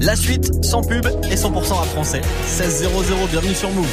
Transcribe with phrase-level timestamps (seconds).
[0.00, 2.20] La suite, sans pub et 100% à français.
[2.46, 3.86] 16 00, bienvenue sur Move.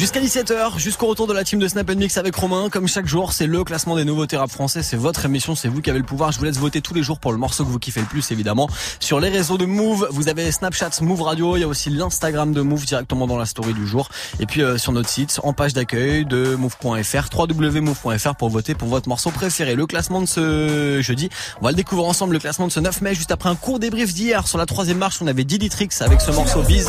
[0.00, 2.70] Jusqu'à 17h, jusqu'au retour de la team de Snap Mix avec Romain.
[2.70, 4.82] Comme chaque jour, c'est le classement des nouveautés rap français.
[4.82, 6.32] C'est votre émission, c'est vous qui avez le pouvoir.
[6.32, 8.30] Je vous laisse voter tous les jours pour le morceau que vous kiffez le plus,
[8.30, 8.66] évidemment.
[8.98, 11.58] Sur les réseaux de Move, vous avez Snapchat Move Radio.
[11.58, 14.08] Il y a aussi l'Instagram de Move directement dans la story du jour.
[14.40, 18.88] Et puis euh, sur notre site, en page d'accueil de move.fr, www.move.fr pour voter pour
[18.88, 19.74] votre morceau préféré.
[19.74, 21.28] Le classement de ce jeudi,
[21.60, 22.32] on va le découvrir ensemble.
[22.32, 24.48] Le classement de ce 9 mai, juste après un court débrief d'hier.
[24.48, 26.88] Sur la troisième marche, on avait Diddy Tricks avec ce morceau Bise.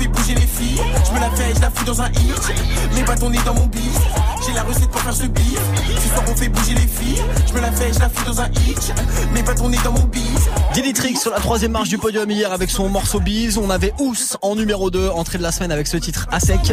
[0.00, 0.80] Fait bouger les filles.
[1.06, 2.94] Je me la fais, je la fous dans un hit.
[2.94, 3.98] Mes bâtons nés dans mon bis.
[4.46, 5.58] J'ai la recette pour faire ce beat.
[6.02, 7.22] Ce soir on fait bouger les filles.
[7.46, 8.94] Je me la fais, je la fous dans un hit.
[9.32, 10.48] Mes bâtons nés dans mon bis.
[10.72, 13.58] Diddy Tricks sur la troisième marche du podium hier avec son morceau Bise.
[13.58, 16.72] On avait Ous en numéro 2, entrée de la semaine avec ce titre à sec.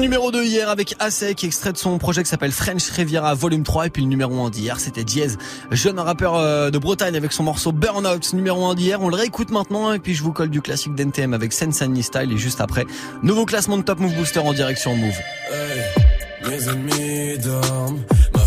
[0.00, 3.86] Numéro 2 hier avec Asek, extrait de son projet qui s'appelle French Riviera Volume 3
[3.86, 5.28] et puis le numéro 1 d'hier c'était Diez,
[5.70, 9.02] jeune rappeur euh, de Bretagne avec son morceau Burnout numéro 1 d'hier.
[9.02, 12.32] On le réécoute maintenant et puis je vous colle du classique d'NTM avec Sensani Style
[12.32, 12.86] et juste après,
[13.22, 15.18] nouveau classement de Top Move Booster en direction Move.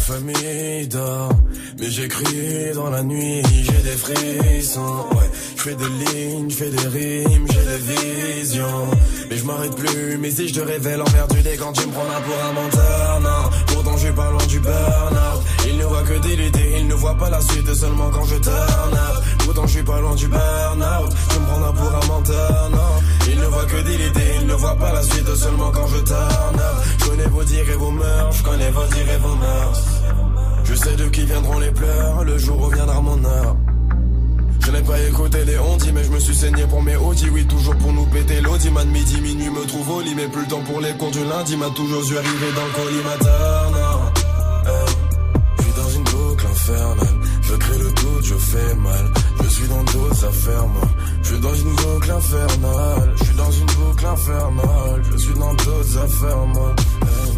[0.04, 1.32] Famille dort,
[1.80, 6.88] mais j'écris dans la nuit, j'ai des frissons, ouais, je des lignes, je fais des
[6.88, 8.88] rimes, j'ai des visions,
[9.30, 12.46] mais je m'arrête plus, mais si je te révèle emmerdé quand tu me prends pour
[12.50, 16.76] un menteur, non, pourtant je pas loin du burn-out, il ne voit que des idées,
[16.80, 20.02] il ne voit pas la suite seulement quand je turn up, pourtant je suis pas
[20.02, 24.36] loin du burn-out, tu me prends pour un menteur, non, il ne voit que idées,
[24.42, 27.70] il ne voit pas la suite seulement quand je turn up, je connais vos dires
[27.70, 29.82] et vos mœurs, je connais vos dires et vos mœurs.
[30.64, 33.56] Je sais de qui viendront les pleurs, le jour reviendra mon heure.
[34.66, 37.30] Je n'ai pas écouté les ondis, mais je me suis saigné pour mes audis.
[37.30, 38.70] Oui, toujours pour nous péter l'audi.
[38.72, 41.24] Man, midi, minuit me trouve au lit, mais plus le temps pour les comptes du
[41.26, 41.58] lundi.
[41.58, 44.70] M'a toujours dû arriver dans le collimateur, non.
[44.72, 44.96] Hey,
[45.58, 47.20] je suis dans une boucle infernale.
[47.42, 49.12] Je crée le doute, je fais mal.
[49.54, 50.88] Je suis dans d'autres affaires, moi.
[51.22, 53.14] Je suis dans une boucle infernale.
[53.18, 55.02] Je suis dans une boucle infernale.
[55.12, 56.76] Je suis dans d'autres affaires, moi.
[57.04, 57.38] Hey,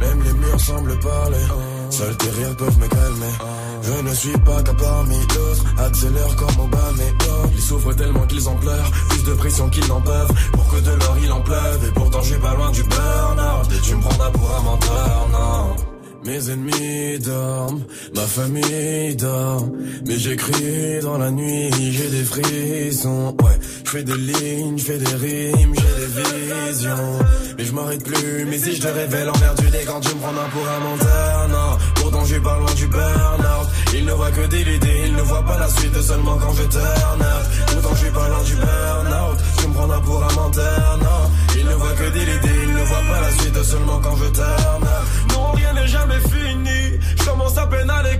[0.00, 1.46] même les murs semblent parler.
[1.88, 3.34] Seuls tes rires peuvent me calmer.
[3.80, 5.64] Je ne suis pas qu'à parmi d'autres.
[5.78, 7.50] Accélère comme Obama et d'autres.
[7.54, 8.90] Ils souffrent tellement qu'ils en pleurent.
[9.10, 10.32] Plus de pression qu'ils n'en peuvent.
[10.54, 11.84] Pour que de l'or il en pleuve.
[11.86, 13.68] Et pourtant je suis pas loin du burn-out.
[13.84, 15.91] Tu me prendras pour un menteur, non.
[16.24, 17.82] Mes ennemis dorment,
[18.14, 19.66] ma famille dort,
[20.06, 24.98] mais j'écris dans la nuit, j'ai des frissons, ouais, je fais des lignes, je fais
[24.98, 27.18] des rimes, j'ai des visions,
[27.58, 30.68] mais je m'arrête plus, mais si je te révèle emmerdé quand tu me prends pour
[30.68, 35.02] un menteur, non, pourtant suis pas loin du burn-out, il ne voit que des idées,
[35.06, 38.42] il ne voit pas la suite seulement quand je turn up, pourtant suis pas loin
[38.44, 42.71] du burn-out, tu me prends pour un menteur, non, il ne voit que des idées,
[42.82, 44.84] ne voit pas la suite seulement quand je up,
[45.30, 48.18] non rien n'est jamais fini, je commence à peine à les.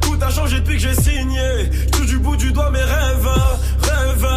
[0.00, 1.70] Tout a changé depuis que j'ai signé.
[1.92, 3.28] Tout du bout du doigt mes rêves,
[3.82, 4.28] rêves.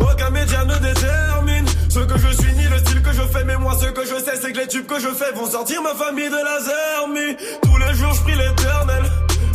[0.00, 3.44] Aucun média ne détermine ce que je suis ni le style que je fais.
[3.44, 5.82] Mais moi, ce que je sais, c'est que les tubes que je fais vont sortir
[5.82, 7.36] ma famille de la zermie.
[7.62, 9.04] Tous les jours, je prie l'éternel.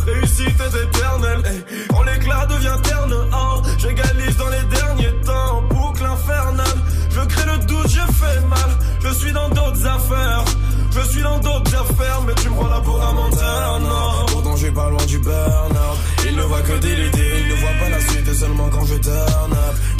[0.06, 1.42] Réussite est éternelle.
[1.90, 5.62] Quand l'éclat devient terne, hein, j'égalise dans les derniers temps.
[5.70, 6.78] Boucle infernale.
[7.10, 8.70] Je crée le doute, je fais mal.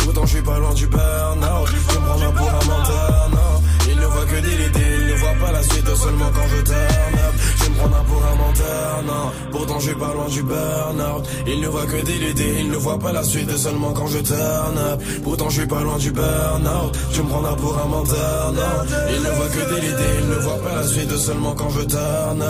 [0.04, 1.68] Pourtant, je suis pas loin du burn-out.
[1.88, 3.62] Tu me prends pour un menteur, non.
[3.90, 6.62] Il ne voit que des idées, il ne voit pas la suite seulement quand je
[6.62, 7.34] turn up.
[7.64, 9.30] Je me prends pour un menteur, non.
[9.50, 11.24] Pourtant, je suis pas loin du burn-out.
[11.46, 14.18] Il ne voit que des idées, il ne voit pas la suite seulement quand je
[14.18, 14.98] turn.
[15.24, 16.98] Pourtant, je suis pas loin du burn-out.
[17.12, 18.94] Tu me prends pour un menteur, non.
[19.14, 21.80] Il ne voit que des idées, il ne voit pas la suite seulement quand je
[21.82, 22.44] turn.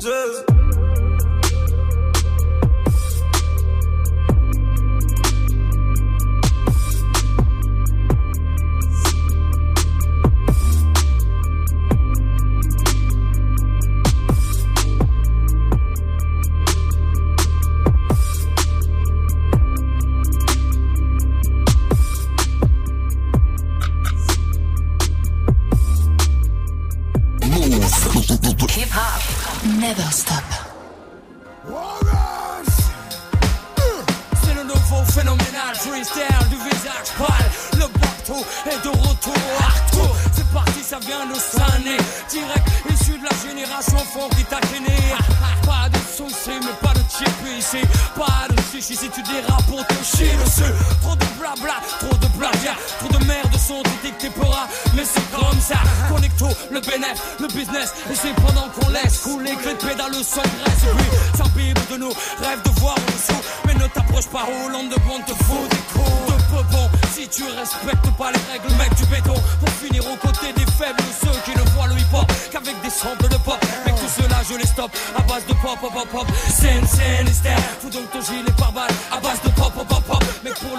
[0.00, 0.59] Just-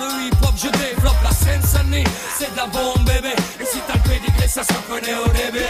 [0.06, 2.04] le hip-hop je développe la scène Sunny
[2.38, 5.66] C'est de la bombe bébé Et si t'as le pédigré ça se reconnaît au début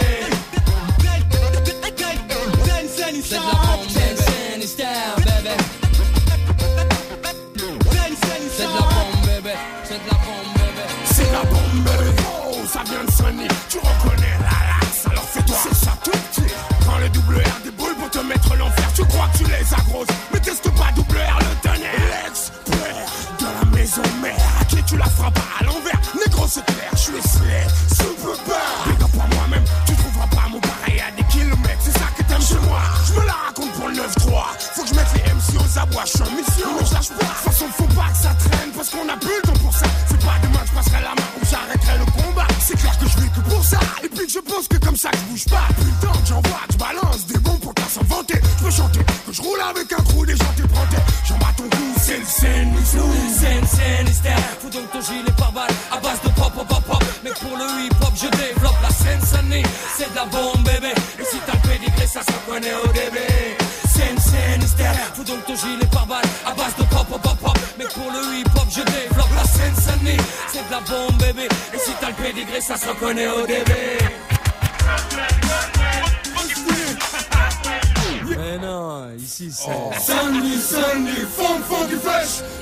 [3.24, 4.22] C'est de la bombe bébé
[4.64, 4.78] C'est
[8.68, 12.22] de la bombe bébé C'est de la bombe bébé C'est la bombe, bébé.
[12.46, 13.48] Oh, ça vient de sonner.
[13.68, 15.56] Tu reconnais la alors fais-toi.
[15.62, 16.52] C'est ça tout petit.
[16.80, 18.88] Prends le double R des boules pour te mettre l'enfer.
[18.94, 19.82] Tu crois que tu les as
[62.88, 63.56] début
[63.88, 67.58] Scène, scène, hystère Fous donc ton gilet par balle à base de pop, pop, pop,
[67.78, 70.16] Mais pour le hip-hop, je développe la scène Sunny
[70.48, 71.48] C'est de la bombe, bébé.
[71.74, 74.02] Et si t'as le pédigré, ça se reconnaît au début
[78.36, 82.42] Mais non, ici c'est Sandy, Sandy, funk, funky fresh.
[82.42, 82.61] Sandy,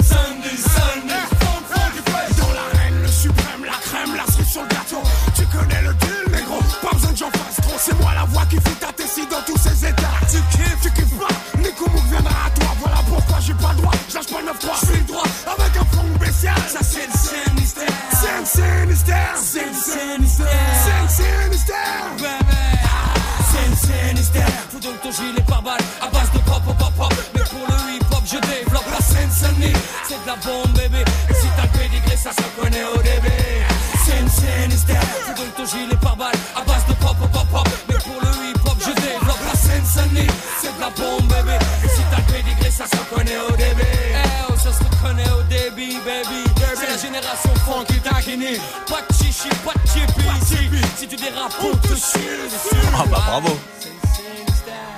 [53.30, 53.56] bravo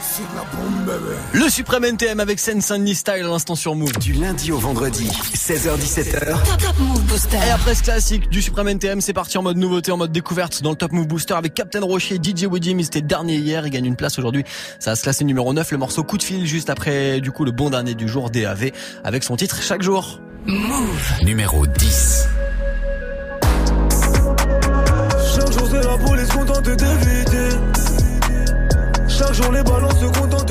[0.01, 1.17] C'est de la bombe, bébé.
[1.35, 3.93] Le suprême NTM avec Sen Sunny Style à l'instant sur Move.
[3.99, 7.37] Du lundi au vendredi, 16h17h, Top, top Move Booster.
[7.47, 10.63] Et après ce classique du Supreme NTM, c'est parti en mode nouveauté, en mode découverte
[10.63, 13.71] dans le Top Move Booster avec Captain Rocher, DJ Woody, mais c'était dernier hier, il
[13.71, 14.45] gagne une place aujourd'hui.
[14.79, 17.45] Ça va se classer numéro 9, le morceau coup de fil juste après du coup
[17.45, 18.71] le bon dernier du jour DAV
[19.05, 20.21] avec son titre chaque jour.
[21.23, 22.29] numéro 10.
[25.35, 27.22] Chaque jour c'est la police contente d'éviter
[29.33, 30.42] Chaque jour les ballons se contentent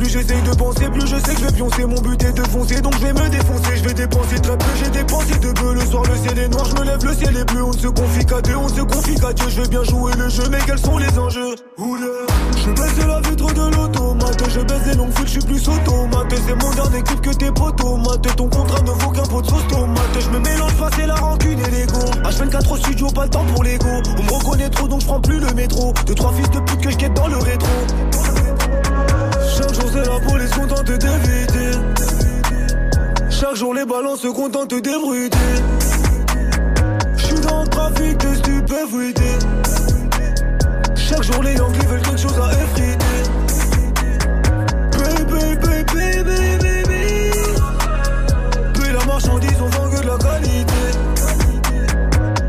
[0.00, 1.06] Plus j'essaye de penser Plus.
[1.06, 2.80] Je sais que je vais pioncer Mon but est de foncer.
[2.80, 4.66] Donc je vais me défoncer Je vais dépenser très peu.
[4.82, 5.74] J'ai dépensé de peu.
[5.74, 7.64] Le soir le ciel est noir Je me lève le ciel est bleu.
[7.64, 9.46] On se confie qu'à Dieu On se confie qu'à Dieu.
[9.48, 11.54] Je vais bien jouer le jeu Mais quels sont les enjeux?
[11.78, 16.34] Je baisse la vitre de l'automate Je baisse les longues fils Je suis plus automate.
[16.46, 19.66] C'est mon dernier clip que tes potomates Ton contrat ne vaut qu'un pot de sauce
[19.68, 20.20] tomate.
[20.20, 22.00] Je me mélange pas c'est la rancune et l'ego.
[22.24, 23.88] H24 au studio Pas le temps pour l'ego.
[24.18, 25.92] On me reconnaît trop donc je prends plus le métro.
[26.06, 27.68] Deux trois fils de pute que je dans le rétro
[33.90, 35.36] balance se contente d'ébruiter.
[37.16, 39.32] J'suis dans le trafic de stupéfuité.
[40.94, 42.96] Chaque jour, les Yankees veulent quelque chose à effriter.
[44.92, 47.30] Baby, baby, baby, baby.
[48.74, 50.84] Puis la marchandise, on vend que de la qualité.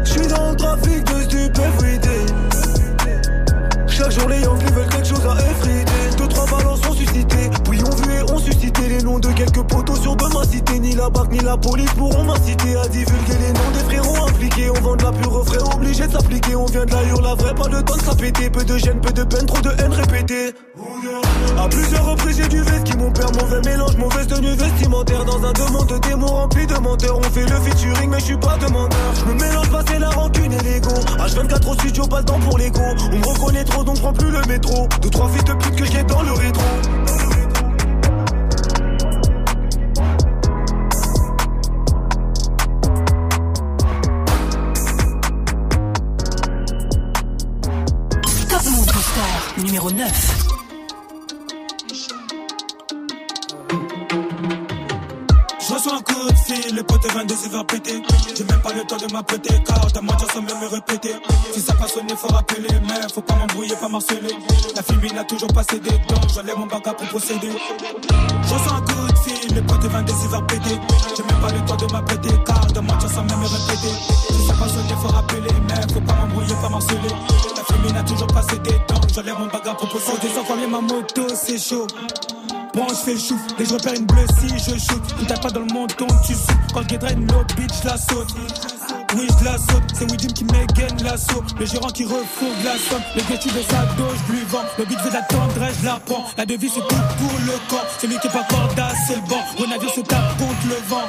[0.03, 2.17] J'suis dans le trafic de stupéfuité.
[3.87, 6.17] Chaque jour, les Yankees veulent quelque chose à effriter.
[6.19, 7.49] Deux, trois balances ont suscité.
[7.67, 10.50] Puis on vu et ont suscité les noms de quelques poteaux sur deux masses
[10.91, 14.69] ni la barque ni la police pourront m'inciter à divulguer les noms des frérots impliqués.
[14.69, 16.55] On vend de la pure frais, obligé de s'appliquer.
[16.55, 18.49] On vient de la hurle, la vraie, pas le temps de s'apéter.
[18.49, 20.53] Peu de gêne, peu de peine, trop de haine répétée.
[21.57, 25.23] À plusieurs reprises, j'ai du veste qui mon père, mauvais mélange, mauvaise tenue vestimentaire.
[25.25, 27.17] Dans un demande de démons rempli de menteurs.
[27.17, 28.99] On fait le featuring, mais je suis pas demandeur.
[29.15, 30.93] Je me mélange pas, c'est la rancune et l'ego.
[31.19, 32.81] H24 au studio, pas le temps pour l'ego.
[33.11, 34.87] On me reconnaît trop, donc prends plus le métro.
[35.01, 36.63] Deux, trois filles de pute que j'ai dans le rétro.
[49.81, 50.47] Numéro 9.
[55.59, 58.01] Je reçois un coup de fil, le pote 22 il va péter.
[58.35, 61.15] J'ai même pas le temps de m'apprêter, car ta mentir sans même me répéter.
[61.53, 64.35] Si ça passe sonner, faut rappeler, mais faut pas m'embrouiller, pas marceler.
[64.75, 67.51] La fille n'a toujours pas cédé, donc j'enlève mon bagage pour procéder.
[68.43, 70.79] Je reçois un coup de fil, le pote 22 il va péter.
[71.15, 73.43] J'ai même pas le temps de m'apprêter, car ta mentir sans même.
[73.45, 76.99] Si ça passe sonner, faut rappeler, mais faut pas m'embrouiller, pas marceler.
[77.55, 79.89] La fille n'a toujours pas cédé, donc j'enlève mon bagage pour.
[79.89, 81.87] Faut descendre combien ma moto, c'est chaud.
[82.73, 85.01] Je fais le chouf, et je repère une bleue si je shoot.
[85.19, 86.55] Tu tapes pas dans le menton, tu sautes.
[86.73, 88.33] Quand le draine l'eau, bitch, je la saute.
[89.15, 91.43] Oui, je la saute, c'est Widim qui m'égaine l'assaut.
[91.59, 93.01] Le gérant qui refourgue la somme.
[93.15, 94.63] Le gâchis de sa dos, je lui vends.
[94.77, 96.25] Le but veut d'attendre, je la prends.
[96.37, 97.85] La devise, c'est tout pour le corps.
[97.99, 99.43] C'est lui qui est pas corda, c'est le banc.
[99.59, 101.07] Au navire se tape contre le vent.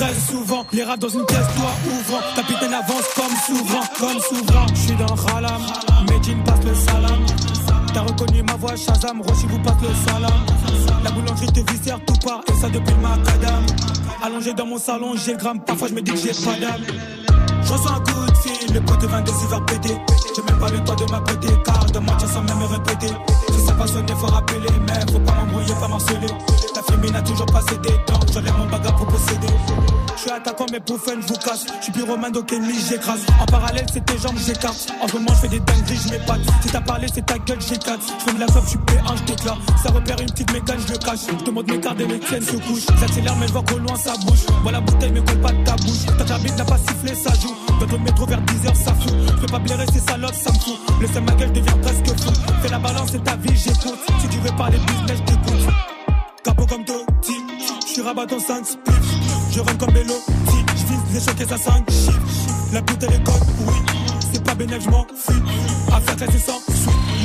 [0.00, 2.22] Très souvent, les rats dans une pièce, toi ouvrant.
[2.34, 4.66] Capitaine avance comme souverain, comme souverain.
[4.72, 5.60] Je suis dans Ralam,
[6.08, 7.26] Medine passe le salam.
[7.92, 10.32] T'as reconnu ma voix, Shazam, Roshi vous passe le salam.
[11.04, 13.66] La boulangerie te viscère tout part, et ça depuis le macadam.
[14.22, 16.80] Allongé dans mon salon, j'ai le gramme, parfois je me dis que j'ai pas d'âme.
[17.62, 19.98] Je reçois un coup de fil, le pote 22 il va péter.
[20.34, 23.12] J'ai même pas le temps de m'apprêter, car de mentir sans même me répéter.
[23.66, 26.26] Ça passe sonner, faut rappeler, mais faut pas m'embrouiller, pas marceler.
[26.74, 29.48] La fille n'a toujours pas cédé, donc j'enlève mon bagage pour posséder.
[30.16, 31.64] Je suis attaquant, mais pour fun, vous casse.
[31.78, 33.20] Je suis pyromane, donc ennemi, j'écrase.
[33.40, 34.92] En parallèle, c'est tes jambes, j'écarte.
[35.02, 36.40] En ce moment, je fais des dingueries, je m'épate.
[36.62, 38.00] Si t'as parlé, c'est ta gueule, j'éclate.
[38.18, 39.56] Je fais de la soif, je suis P1, je t'éclate.
[39.82, 41.20] Ça repère une petite mécane, je le cache.
[41.26, 42.86] Je te montre mes cartes et mes tiennes se couchent.
[43.00, 44.44] J'accélère, mais je vois qu'au loin, ça bouge.
[44.62, 46.04] Voilà, bouteille, mais colle pas de ta bouche.
[46.18, 47.56] Ta cabine n'a pas sifflé, ça joue.
[47.80, 49.14] Dans le métro vers 10h, ça fout.
[49.26, 50.78] Je peux pas blairer ces salopes, ça me fout.
[51.00, 52.30] Le seul ma gueule devient presque fou.
[52.60, 53.98] Fais la balance, c'est ta vie, j'écoute.
[54.20, 55.66] Si tu veux parler business, je t'écoute.
[56.44, 57.34] Capot comme Totti,
[57.86, 58.96] je suis rabat en 5 spliff.
[59.52, 60.14] Je rentre comme vélo,
[60.48, 62.20] je vise les chocs et ça 5 chiffres.
[62.72, 63.28] La pute elle est
[63.66, 63.74] oui.
[64.32, 65.32] C'est pas bénéf, je m'en fous.
[65.92, 66.20] Affaire.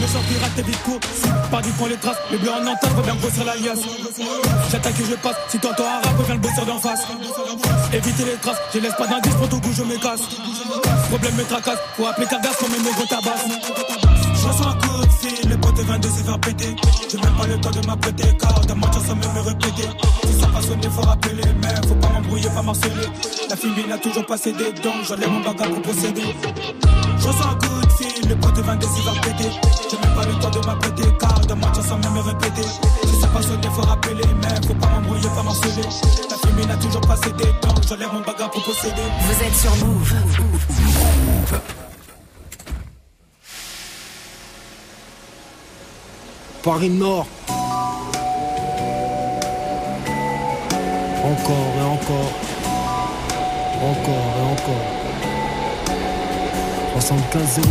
[0.01, 0.99] Pirate est vite court.
[1.13, 3.79] Si pas du prend les traces, les bleus en entente, reviens grossir l'alias.
[4.71, 5.35] J'attaque et je passe.
[5.49, 7.03] Si t'entends un rap, reviens le bosser d'en face.
[7.93, 10.21] Éviter les traces, je laisse pas d'indice pour tout goût, je me casse.
[11.09, 13.45] Problème me tracasse, faut appeler Cargas comme une négro tabasse.
[14.35, 16.75] Je reçois un coup de fil, le pote 22 il va péter.
[17.09, 19.89] J'ai même pas le temps de m'apprêter, car ta mentir même me répéter.
[20.25, 23.07] Si ça passe sonner, faut rappeler, mais faut pas m'embrouiller, pas marceler.
[23.49, 26.35] La fille n'a toujours pas cédé, donc j'enlève mon bagage pour procéder.
[27.19, 27.74] Je reçois un coup
[28.35, 29.49] de fil, le pote 22 il va péter.
[29.89, 32.67] J'ai même pas le temps de m'apprêter, car ta mentir sans même me répéter.
[33.05, 35.83] Si ça passe sonner, faut rappeler, mais faut pas m'embrouiller, pas marceler.
[36.29, 39.01] La fille n'a toujours pas cédé, donc j'enlève mon bagage pour procéder.
[39.21, 40.13] Vous êtes sur Move.
[46.63, 47.27] Paris Nord.
[51.23, 52.31] Encore et encore.
[53.81, 55.04] Encore et encore.
[56.95, 57.65] 75 018.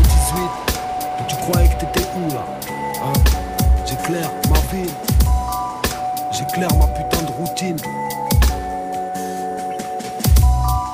[1.19, 2.45] Et tu croyais que t'étais où là
[3.03, 3.13] hein?
[3.87, 4.93] J'éclaire ma ville.
[6.31, 7.77] J'éclaire ma putain de routine.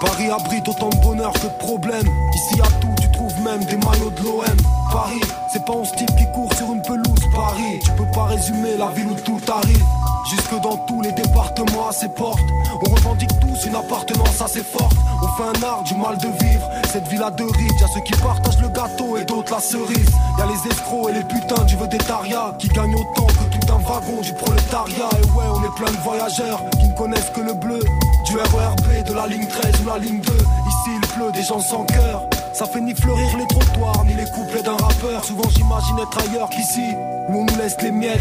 [0.00, 2.08] Paris abrite autant de bonheur que de problèmes.
[2.34, 4.56] Ici a tout, tu trouves même des maillots de l'OM.
[4.92, 5.20] Paris,
[5.52, 7.26] c'est pas un type qui court sur une pelouse.
[7.34, 9.84] Paris, tu peux pas résumer la ville où tout arrive.
[10.30, 12.38] Jusque dans tous les départements à ses portes.
[12.86, 14.96] On revendique tous une appartenance assez forte.
[15.22, 16.68] On fait un art du mal de vivre.
[16.92, 17.80] Cette ville a deux rides.
[17.80, 20.10] Y'a ceux qui partagent le gâteau et d'autres la cerise.
[20.38, 24.20] Y'a les escrocs et les putains du vedettariat qui gagnent autant que tout un wagon
[24.22, 25.08] du prolétariat.
[25.22, 27.80] Et ouais, on est plein de voyageurs qui ne connaissent que le bleu.
[28.26, 30.32] Du RERB, de la ligne 13 ou la ligne 2.
[30.32, 32.22] Ici il pleut des gens sans cœur.
[32.52, 35.24] Ça fait ni fleurir les trottoirs, ni les couplets d'un rappeur.
[35.24, 36.94] Souvent j'imagine être ailleurs qu'ici,
[37.28, 38.20] où on nous laisse les miettes.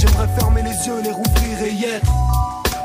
[0.00, 2.06] J'aimerais fermer les yeux, les rouvrir et y être.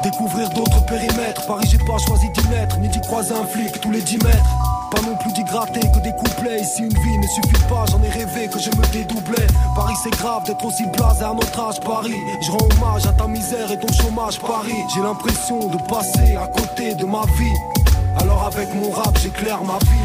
[0.06, 1.48] Découvrir d'autres périmètres.
[1.48, 4.56] Paris, j'ai pas choisi d'y naître, ni d'y croiser un flic tous les 10 mètres.
[4.92, 6.62] Pas non plus d'y gratter que des couplets.
[6.62, 9.48] Ici, une vie ne suffit pas, j'en ai rêvé que je me dédoublais.
[9.76, 12.14] Paris, c'est grave d'être aussi blasé à notre âge, Paris.
[12.40, 14.78] Je rends hommage à ta misère et ton chômage, Paris.
[14.94, 17.58] J'ai l'impression de passer à côté de ma vie.
[18.22, 20.05] Alors, avec mon rap, j'éclaire ma ville.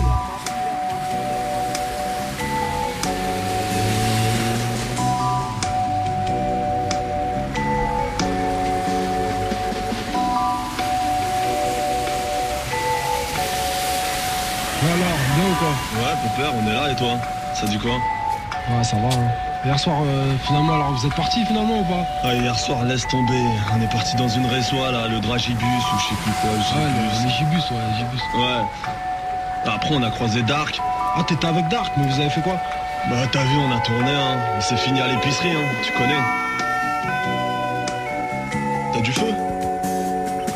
[16.28, 17.16] Père, on est là et toi?
[17.54, 17.92] Ça dit quoi?
[17.92, 19.08] Ouais, ça va.
[19.08, 19.30] Hein.
[19.64, 22.04] Hier soir, euh, finalement, alors vous êtes parti finalement ou pas?
[22.24, 23.42] Ah, Hier soir, laisse tomber.
[23.74, 26.50] On est parti dans une réseau là, le Dragibus ou je sais plus quoi.
[26.50, 26.90] Le ouais,
[27.24, 28.22] le, Gibus, ouais, Gibus.
[28.36, 29.72] Ouais.
[29.72, 30.80] Après, on a croisé Dark.
[31.16, 32.56] Ah, t'étais avec Dark, mais vous avez fait quoi?
[33.08, 34.38] Bah, t'as vu, on a tourné, hein.
[34.56, 35.68] Il s'est fini à l'épicerie, hein.
[35.84, 36.20] Tu connais.
[38.92, 39.34] T'as du feu?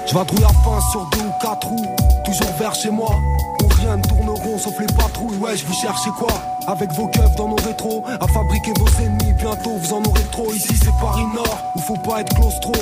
[0.06, 3.10] Je vais trouver à pain sur deux ou quatre roues, toujours vers chez moi.
[4.56, 5.36] Sauf les patrouilles.
[5.38, 6.32] Ouais, je vous cherchez quoi
[6.68, 9.32] Avec vos keufs dans nos rétros, à fabriquer vos ennemis.
[9.32, 10.52] Bientôt vous en aurez trop.
[10.52, 12.72] Ici c'est Paris Nord, où faut pas être claustro.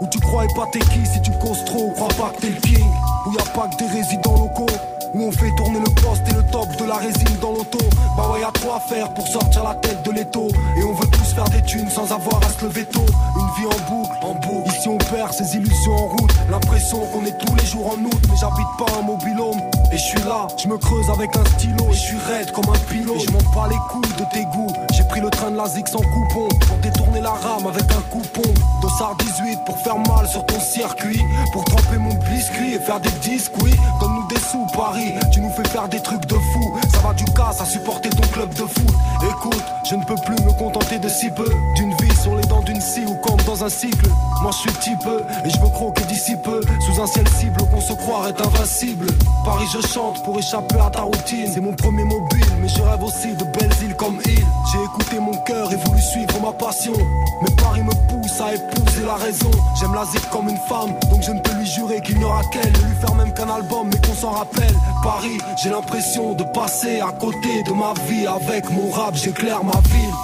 [0.00, 1.90] Où tu crois pas t'es qui si tu causes trop.
[1.92, 2.86] Crois pas que t'es le king,
[3.26, 4.66] où y a pas que des résidents locaux.
[5.14, 7.78] Où on fait tourner le poste et le top de la résine dans l'auto.
[8.16, 10.48] Bah ouais, y'a trop à faire pour sortir la tête de l'étau.
[10.76, 13.04] Et on veut tous faire des thunes sans avoir à se lever tôt.
[13.36, 14.68] Une vie en boucle, en boucle.
[14.68, 16.32] Ici on perd ses illusions en route.
[16.50, 18.22] L'impression qu'on est tous les jours en août.
[18.28, 19.60] Mais j'habite pas un mobilhome.
[19.92, 21.84] Et je suis là, je me creuse avec un stylo.
[21.90, 23.20] Et je suis raide comme un pilote.
[23.26, 24.72] Je monte pas les couilles de tes goûts.
[24.94, 26.48] J'ai pris le train de la Zix en coupon.
[26.66, 28.48] Pour détourner la rame avec un coupon.
[28.80, 31.20] Dossard 18 pour faire mal sur ton circuit.
[31.52, 33.72] Pour tremper mon biscuit et faire des disques, oui.
[34.00, 35.14] Donne-nous sous, Paris.
[35.32, 36.78] Tu nous fais faire des trucs de fou.
[36.92, 38.94] Ça va du casse à supporter ton club de foot.
[39.22, 41.48] Écoute, je ne peux plus me contenter de si peu.
[41.76, 44.08] D'une vie sur les dents d'une scie ou comme dans un cycle.
[44.42, 45.08] Moi je suis type
[45.44, 46.60] et je me croque d'ici peu.
[46.80, 49.06] Sous un ciel cible qu'on se croire est invincible.
[49.44, 51.46] Paris, je chante pour échapper à ta routine.
[51.52, 54.46] C'est mon premier mobile, mais je rêve aussi de belles îles comme île.
[54.72, 56.94] J'ai écouté mon cœur et voulu suivre ma passion.
[57.42, 59.50] Mais Paris me pousse à épouser la raison.
[59.78, 62.42] J'aime la zip comme une femme, donc je ne peux lui jurer qu'il n'y aura
[62.52, 62.72] qu'elle.
[62.72, 64.74] Lui faire même qu'un album, mais qu'on s'en rappelle.
[65.02, 68.26] Paris, j'ai l'impression de passer à côté de ma vie.
[68.26, 70.14] Avec mon rap, j'éclaire ma ville.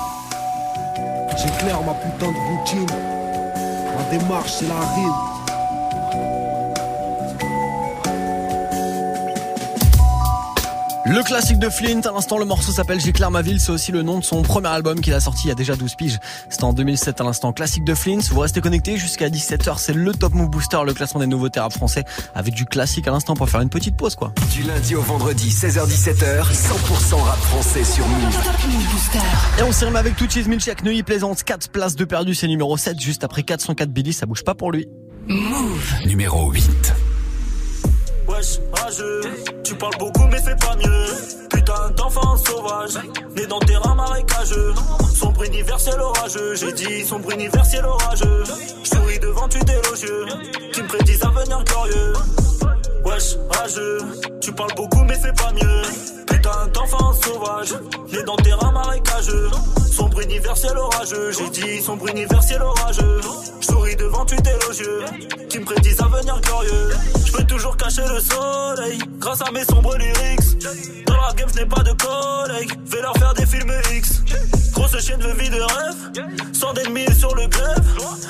[1.36, 2.86] J'éclaire ma putain de routine.
[3.96, 5.37] Ma démarche, c'est la rime.
[11.10, 14.02] Le classique de Flint, à l'instant le morceau s'appelle J'éclaire ma ville, c'est aussi le
[14.02, 16.18] nom de son premier album qu'il a sorti il y a déjà 12 piges.
[16.50, 18.18] C'était en 2007 à l'instant classique de Flint.
[18.30, 21.72] Vous restez connectés jusqu'à 17h, c'est le Top Move Booster, le classement des nouveaux rap
[21.72, 24.32] français avec du classique à l'instant pour faire une petite pause quoi.
[24.52, 28.38] Du lundi au vendredi 16h17h, 100% rap français sur Move.
[29.58, 32.48] Et on s'y remet avec tout Cheese Milchak Neuilly Plaisance, 4 places de perdu, c'est
[32.48, 34.86] numéro 7 juste après 404 Billy, ça bouge pas pour lui.
[35.26, 36.92] Move numéro 8
[39.64, 41.06] Tu parles beaucoup mais fais pas mieux.
[41.50, 42.94] Putain d'enfant sauvage,
[43.34, 44.74] né dans terrain marécageux.
[45.12, 48.44] Sombre universel orageux, j'ai dit sombre universel orageux.
[48.84, 50.26] Souris devant tu élogieux,
[50.72, 52.12] qui me prédisent un avenir glorieux.
[53.04, 53.98] Wesh, rageux,
[54.40, 55.82] tu parles beaucoup mais fais pas mieux.
[56.26, 57.74] Putain d'enfant sauvage,
[58.12, 59.50] né dans terrain marécageux.
[59.90, 63.20] Sombre universel orageux, j'ai dit sombre universel orageux.
[63.60, 65.04] Souris devant tu élogieux,
[65.48, 66.90] qui me prédisent un avenir glorieux.
[67.24, 70.64] Je peux toujours cacher le soleil, grâce à mes sombres lyrics.
[71.06, 74.22] Dans la game, je pas de collègues, vais leur faire des films X.
[74.78, 77.84] Grosse chienne de vie de rêve, sans d'ennemis sur le grève.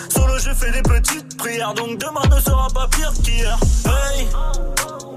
[0.09, 3.55] Solo, je fais des petites prières, donc demain ne sera pas pire qu'hier.
[3.85, 4.27] Hey,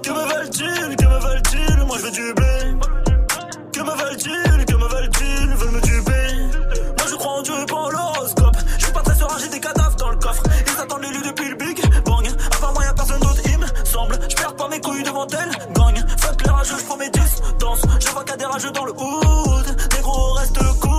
[0.03, 2.75] que me veulent-ils, que me veulent-ils, moi je veux du blé.
[3.71, 6.01] Que me veulent-ils, que me veulent-ils, veulent me tuer.
[6.97, 8.57] Moi je crois en Dieu et pas en l'horoscope.
[8.77, 10.43] Je suis pas très serein, j'ai des cadavres dans le coffre.
[10.67, 12.27] Ils attendent l'élu depuis le big bang.
[12.27, 14.19] À part moi y'a personne d'autre, il me semble.
[14.27, 15.95] Je perds pas mes couilles devant elle, gang.
[16.17, 17.83] Fuck les rageux, je prends mes distances.
[18.01, 19.77] Je vois a des rageux dans le hood.
[19.95, 20.90] Négro reste cool.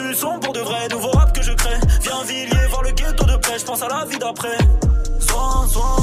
[0.00, 1.78] J'ai vécu son pour de vrai, nouveau rap que je crée.
[2.00, 4.56] Viens Villiers, voir le ghetto de près, je pense à la vie d'après.
[5.20, 5.96] Soin, soin.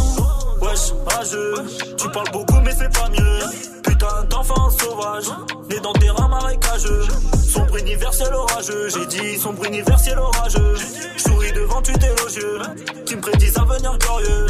[0.61, 1.53] Wesh, rageux,
[1.97, 3.39] tu parles beaucoup mais c'est pas mieux.
[3.83, 5.25] Putain d'enfant sauvage,
[5.69, 7.05] né dans terrain marécageux.
[7.47, 10.75] Sombre universel orageux, j'ai dit sombre universel orageux.
[11.17, 12.59] Souris devant tu élogieux,
[13.05, 14.47] qui me prédisent un avenir glorieux.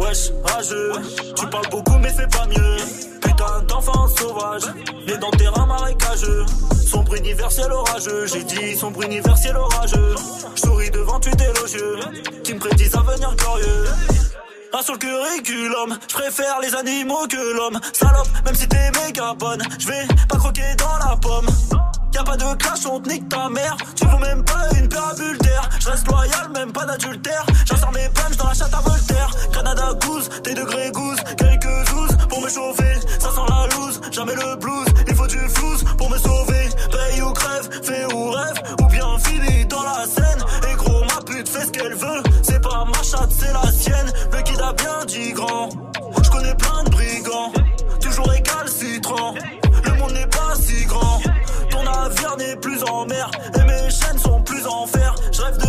[0.00, 0.92] Wesh, rageux,
[1.36, 2.76] tu parles beaucoup mais c'est pas mieux.
[3.20, 4.64] Putain d'enfant sauvage,
[5.06, 6.44] né dans terrain marécageux.
[6.90, 10.14] Sombre universel orageux, j'ai dit sombre universel orageux.
[10.54, 11.98] Souris devant tu élogieux,
[12.42, 13.84] qui me prédisent un avenir glorieux.
[14.72, 17.78] Un sur le curriculum, je préfère les animaux que l'homme.
[17.92, 21.46] Salope, même si t'es méga bonne, je vais pas croquer dans la pomme.
[22.14, 23.76] Y'a pas de clash, on te nique ta mère.
[23.94, 25.68] Tu vaux même pas une parabule d'air.
[25.80, 27.44] Je reste loyal, même pas d'adultère.
[27.66, 29.30] J'insère mes punch dans la chatte à Voltaire.
[29.52, 31.18] Canada goose, tes degrés goose.
[31.36, 31.87] Quelques
[32.38, 32.94] pour me chauffer.
[33.18, 34.86] Ça sent la loose, jamais le blues.
[35.08, 36.68] Il faut du flouze pour me sauver.
[36.90, 38.56] Paye ou crève, fais ou rêve.
[38.80, 40.44] Ou bien fini dans la scène.
[40.70, 42.22] Et gros, ma pute fait ce qu'elle veut.
[42.42, 44.12] C'est pas ma chatte, c'est la sienne.
[44.32, 45.68] Le kid a bien dit grand.
[46.22, 47.52] Je connais plein de brigands.
[48.00, 49.34] Toujours récalcitrant.
[49.84, 51.20] Le monde n'est pas si grand.
[51.70, 55.14] Ton navire n'est plus en mer et mes chaînes sont plus en fer.
[55.32, 55.67] Je rêve de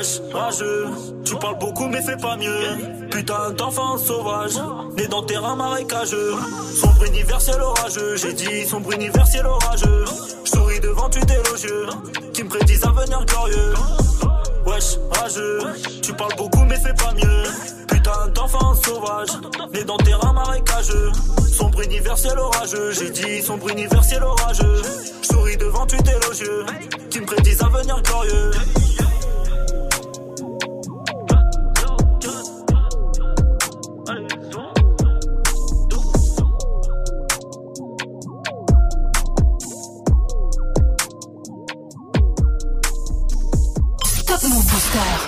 [0.00, 0.86] Wesh, rageux,
[1.26, 3.08] tu parles beaucoup mais fais pas mieux.
[3.10, 4.54] Putain d'enfant sauvage,
[4.96, 6.36] né dans terrain marécageux.
[6.74, 10.04] Sombre universel orageux, j'ai dit sombre universel orageux.
[10.44, 11.86] Souris devant tu élogieux,
[12.32, 13.74] qui me prédisent un avenir glorieux.
[14.64, 15.58] Wesh, rageux,
[16.00, 17.42] tu parles beaucoup mais fais pas mieux.
[17.86, 19.32] Putain d'enfant sauvage,
[19.74, 21.12] né dans terrain marécageux.
[21.52, 24.80] Sombre universel orageux, j'ai dit sombre universel orageux.
[25.20, 26.64] Souris devant tu élogieux,
[27.10, 28.50] qui me prédisent un avenir glorieux.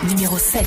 [0.04, 0.66] Numéro 7.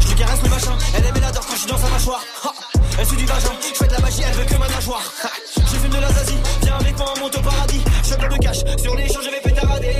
[0.00, 2.24] Je lui caresse le machin, elle aime l'adore quand je suis dans sa mâchoire.
[2.98, 5.02] Elle suit du vagin, je fais de la magie, elle veut que ma nageoire.
[5.56, 7.82] Je fume de la zazie, viens avec moi, on monte au paradis.
[8.02, 9.96] Je plein de cash, sur les champs je vais pétarader.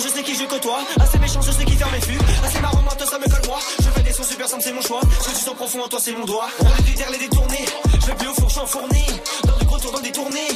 [0.00, 0.78] Je sais qui je côtoie.
[1.00, 2.18] Assez méchant, je sais qui ferme mes fûts.
[2.44, 3.58] Assez marrant, moi, toi ça me colle moi.
[3.80, 5.00] Je fais des sons super simples, c'est mon choix.
[5.00, 6.48] Que tu sens profond en toi, c'est mon doigt.
[6.60, 7.64] On les critères, les détourner.
[8.00, 9.06] Je vais plus au four, je suis en fourni.
[9.44, 10.48] Dans du gros tour, dans des tournées.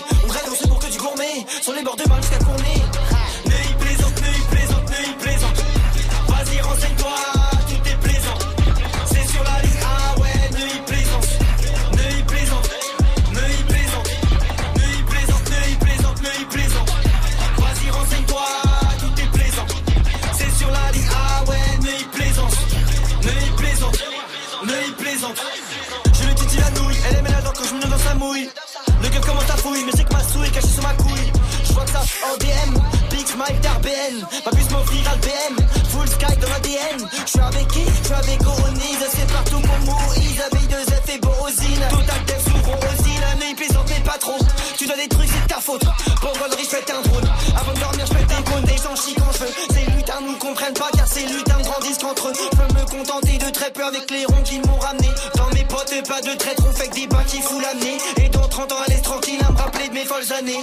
[50.96, 52.32] Car ces lutins grandissent qu'entre eux.
[52.34, 55.08] Je peux me contenter de très peu avec les ronds qu'ils m'ont ramené.
[55.36, 57.96] Dans mes potes, pas de traître, on fait que des bains qui fout l'amener.
[58.22, 60.60] Et dans 30 ans, elle est tranquille à me rappeler de mes folles années.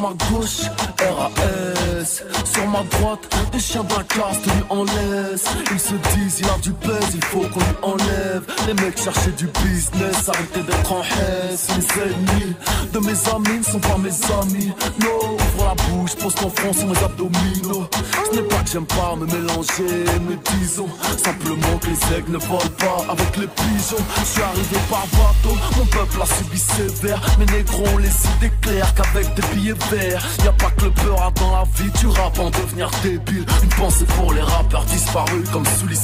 [0.00, 2.22] Ma gauche, RAS
[2.70, 6.58] ma droite, des chiens de la classe tenus en laisse Ils se disent, il a
[6.58, 8.42] du pèse, il faut qu'on lui enlève.
[8.66, 11.68] Les mecs cherchaient du business, arrêtez d'être en haisse.
[11.76, 12.54] Les ennemis
[12.92, 14.10] de mes amis ne sont pas mes
[14.42, 14.72] amis.
[15.00, 17.88] Non, ouvre la bouche, pose ton front sur mes abdominaux.
[18.30, 20.88] Ce n'est pas que j'aime pas me mélanger, mais disons
[21.22, 24.04] Simplement que les aigles ne volent pas avec les pigeons.
[24.20, 28.52] Je suis arrivé par bateau, mon peuple a subi sévère Mes négros ont les idées
[28.60, 30.26] claires qu'avec des billets verts.
[30.44, 33.44] Y a pas que le peur dans la vie, tu rappes en devenir débile.
[33.62, 36.00] Une pensée pour les rappeurs disparus comme sous les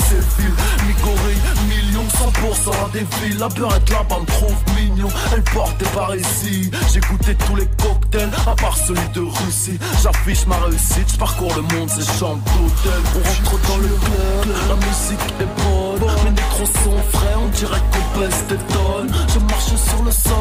[0.87, 1.35] Migoré,
[1.69, 3.39] millions, 100% à des villes.
[3.39, 6.71] La beurette là-bas me trouve mignon, elle porte des parésies.
[6.93, 9.79] J'ai goûté tous les cocktails, à part celui de Russie.
[10.03, 14.57] J'affiche ma réussite, je parcours le monde, ces chambres d'hôtel On rentre dans le club,
[14.69, 16.11] la musique est bonne.
[16.25, 19.13] Mes négros sont frais, on dirait qu'on baisse des tonnes.
[19.33, 20.33] Je marche sur le sol,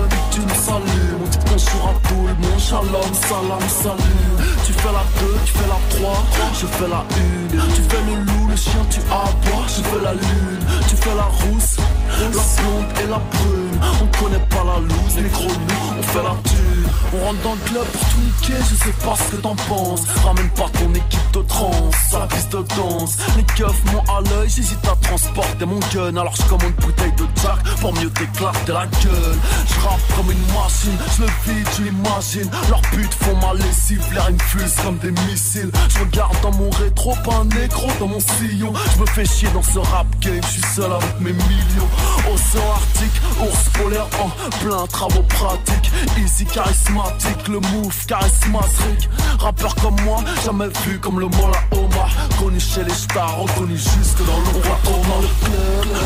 [0.00, 4.52] le bitume s'allume On dit bonjour à tout le monde, shalom, salam, salut.
[4.66, 6.24] Tu fais la 2, tu fais la 3,
[6.60, 10.12] je fais la 1 Tu fais le loup, le chien, tu aboies, je fais la
[10.12, 11.76] lune Tu fais la rousse,
[12.18, 13.61] la blonde et la brune
[14.00, 17.70] On connaît pas la loose, négro nous, on fait la thune On rentre dans le
[17.70, 20.02] club pour tout niquer, je sais pas ce que t'en penses.
[20.24, 23.16] Ramène pas ton équipe de trans, à la piste de danse.
[23.36, 26.16] Les keufs m'ont à l'œil, j'hésite à transporter mon gun.
[26.16, 29.36] Alors je commande une bouteille de Jack pour mieux t'éclater la gueule.
[29.66, 32.50] Je rappe comme une machine, je le vide, je l'imagine.
[32.68, 35.70] Leurs buts font ma lessive, l'air me fuse comme des missiles.
[35.88, 38.72] Je regarde dans mon rétro, pas un négro dans mon sillon.
[38.94, 41.88] Je me fais chier dans ce rap game, je suis seul avec mes millions.
[42.32, 44.30] Océan arctique, ours polaire en
[44.64, 45.90] plein travaux pratiques.
[46.18, 49.08] Easy charismatique, le move charismatique.
[49.38, 52.10] Rappeur comme moi, jamais vu comme le Mola Omar.
[52.38, 55.22] Connu chez les stars, reconnu jusque dans le roi Omar.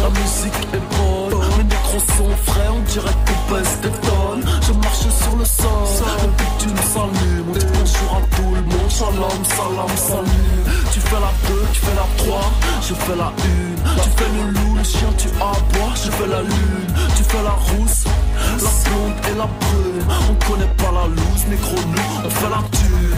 [0.02, 1.25] La musique est bonne.
[1.86, 4.44] Micros sont frais, on dirait qu'on pèse des tonnes.
[4.62, 7.46] Je marche sur le sol, le bitume s'allume.
[7.48, 10.62] On dit bonjour à tout le monde, shalom, salam, salut.
[10.92, 13.30] Tu fais la 2, tu fais la 3, je fais la 1.
[14.02, 16.94] Tu fais le loup, le chien, tu aboies, je fais la lune.
[17.16, 18.04] Tu fais la rousse,
[18.62, 20.04] la blonde et la brune.
[20.30, 23.16] On connaît pas la loose, négro, nous, on fait la thune.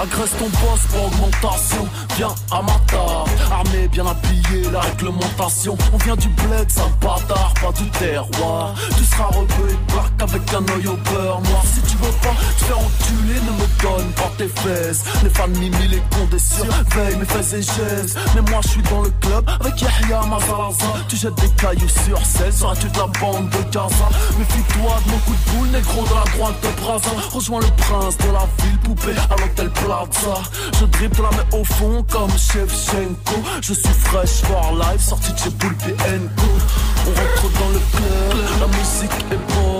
[0.00, 3.30] Agresse ton boss pour augmentation, viens à ma table.
[3.52, 5.76] Armé, bien habillé, la réglementation.
[5.92, 8.74] On vient du bled, sale bâtard, pas du terroir.
[8.96, 11.62] Tu seras rebeu et plaque avec un œil au beurre noir.
[11.66, 15.04] Si tu veux pas te faire enculer, ne me donne pas tes fesses.
[15.22, 18.18] Les fans mimi, les condés surveillent mes fesses et gestes.
[18.34, 22.18] Mais moi je suis dans le club avec Yahya Mazalaza Tu jettes des cailloux sur
[22.24, 24.08] scène, seras-tu de la bande de Gaza?
[24.50, 28.16] Méfie-toi de mon coup de boule, négro de la droite de Brazza Rejoins le prince
[28.18, 30.42] de la ville, poupée à l'hôtel Plaza.
[30.78, 35.38] Je dribble la main au fond comme Shevchenko Je suis fresh for life, sorti de
[35.38, 39.79] chez Poulpe On rentre dans le club, la musique est bonne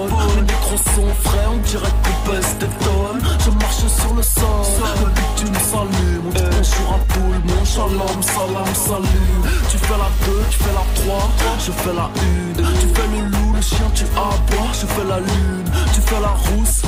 [0.70, 3.20] Micros sont frais, on dirait qu'on pèse des tonnes.
[3.44, 4.42] Je marche sur le sol,
[5.00, 9.50] le bitume s'allume On à tout le monde, shalom, salam, salut.
[9.70, 12.09] Tu fais la 2, tu fais la 3, je fais la 1
[12.80, 15.70] Tu fais le loup, le chien, tu aboies, je fais la lune.
[15.92, 16.83] Tu fais la rousse,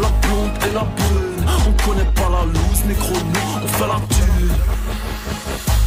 [0.00, 1.46] la blonde et la brune.
[1.68, 5.79] On connaît pas la loose, négro, nous, on fait la thune.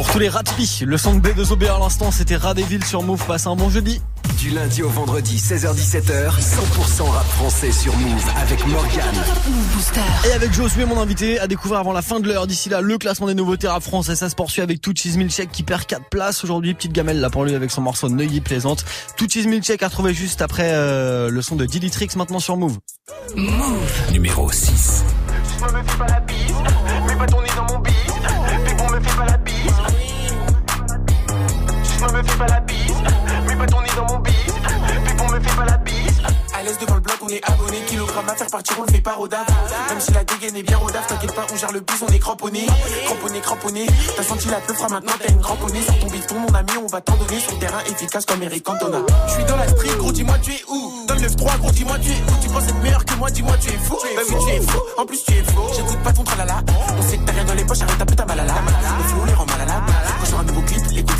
[0.00, 3.22] Pour tous les ratpis, le son de B2OB à l'instant, c'était Radéville sur Move.
[3.26, 4.00] Passe un bon jeudi.
[4.38, 9.14] Du lundi au vendredi, 16h17h, 100% rap français sur Move avec Morgan.
[10.26, 12.46] Et avec Josué, mon invité, à découvrir avant la fin de l'heure.
[12.46, 15.52] D'ici là, le classement des nouveautés rap français, ça se poursuit avec Tout Cheese Milkshake
[15.52, 16.72] qui perd 4 places aujourd'hui.
[16.72, 18.86] Petite gamelle là pour lui avec son morceau Neuilly Plaisante.
[19.18, 22.78] Tout Cheese Milkshake à retrouver juste après euh, le son de Dilitrix maintenant sur Move.
[23.36, 24.12] Move.
[24.12, 25.04] Numéro 6.
[25.58, 26.36] Je me fais pas la bise,
[27.06, 27.92] mais pas tourner dans mon bise.
[28.64, 29.29] Mais bon, me fais pas la bise.
[29.29, 29.29] Je
[32.22, 32.94] me fais pas la bise,
[33.46, 34.34] mais pas tourner dans mon bise.
[35.30, 36.20] Me fais pas la bise.
[36.52, 37.78] À l'aise devant le bloc, on est abonné.
[37.86, 39.46] Kilogramme à faire partir, on le fait pas rodave.
[39.88, 42.18] Même si la dégaine est bien rodave, t'inquiète pas, on gère le bise, on est
[42.18, 42.66] cramponné.
[43.06, 43.86] Cramponné, cramponné.
[44.16, 45.82] T'as senti la teufra, maintenant t'as une cramponnée.
[45.82, 48.64] Sur ton bifton, mon ami, on va t'en donner sur le terrain efficace comme Eric
[48.64, 48.98] Cantona.
[49.28, 51.06] Je suis dans la street, gros, dis-moi, tu es où?
[51.06, 52.42] Dans le 9-3, gros, dis-moi, tu es où?
[52.42, 53.96] Tu penses être meilleur que moi, dis-moi, tu es fou.
[54.16, 54.78] Bah oui, tu es fou.
[54.98, 55.70] En plus, tu es faux.
[55.76, 56.60] J'écoute pas ton tralala.
[56.98, 58.54] On sait que t'as rien dans les poches, arrête un peu ta malala.
[59.26, 59.29] Le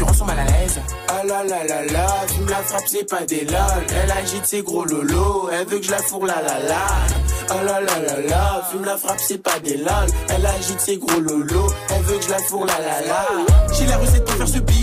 [0.08, 0.80] sont mal à l'aise.
[1.08, 3.84] Ah là là là là, fume la frappe, c'est pas des lol.
[4.02, 6.86] Elle agite ses gros lolos, elle veut que je la fourre la la la.
[7.50, 10.06] Ah là là là là, fume la frappe, c'est pas des lol.
[10.28, 13.26] Elle agite ses gros lolos, elle veut que je la fourre la la la.
[13.74, 14.79] J'ai la recette pour faire ce beat.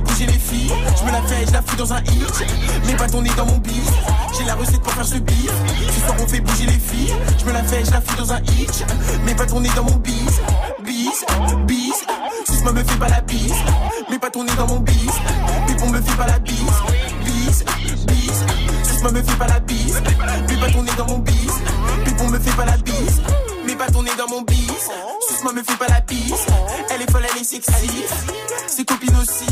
[0.00, 0.72] Bouger les filles.
[0.98, 2.96] Je me la fais, je la fous dans un hit.
[2.98, 3.90] Pas ton nez dans mon bif.
[4.36, 5.50] J'ai la recette pour faire ce beat.
[5.94, 7.14] Ce soir fait bouger les filles.
[7.38, 8.84] Je me la fais, je la fous dans un hit.
[9.36, 10.40] Pas ton nez dans mon bis.
[10.84, 11.24] Bis,
[11.66, 12.04] bis.
[12.44, 13.54] Si me fait pas la bise.
[14.20, 15.14] Pas ton nez dans mon bis.
[15.66, 16.56] Pipon me fait pas la bise.
[17.24, 17.64] Bis,
[18.06, 18.44] bis.
[18.82, 20.02] Si me fait pas la bise.
[20.02, 21.54] Pas ton nez dans mon bis.
[22.04, 23.22] Pipon me fait pas la bise.
[23.80, 24.90] Pas ton nez dans mon bis.
[25.26, 26.34] Suce-moi me fait pas la bise.
[26.90, 28.04] Elle est folle, elle est sexy.
[28.66, 29.46] Ses copines aussi.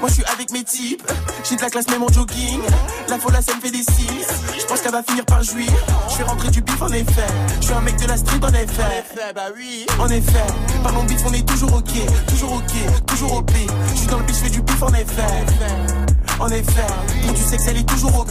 [0.00, 1.06] Moi je suis avec mes types.
[1.44, 2.62] J'ai de la classe même en jogging.
[3.10, 4.24] La folle ça me fait des signes.
[4.58, 5.68] Je pense qu'elle va finir par jouir.
[6.08, 7.26] Je vais rentrer du bif en effet.
[7.60, 9.04] Je suis un mec de la street en effet.
[9.34, 9.84] bah oui.
[9.98, 10.46] En effet.
[10.82, 11.92] Parlons bif, on est toujours ok.
[12.28, 13.04] Toujours ok.
[13.08, 13.52] Toujours OP.
[13.92, 15.44] Je suis dans le bif, je fais du bif en effet.
[16.38, 16.86] En effet.
[17.26, 18.30] Pour du sexe, elle est toujours OP.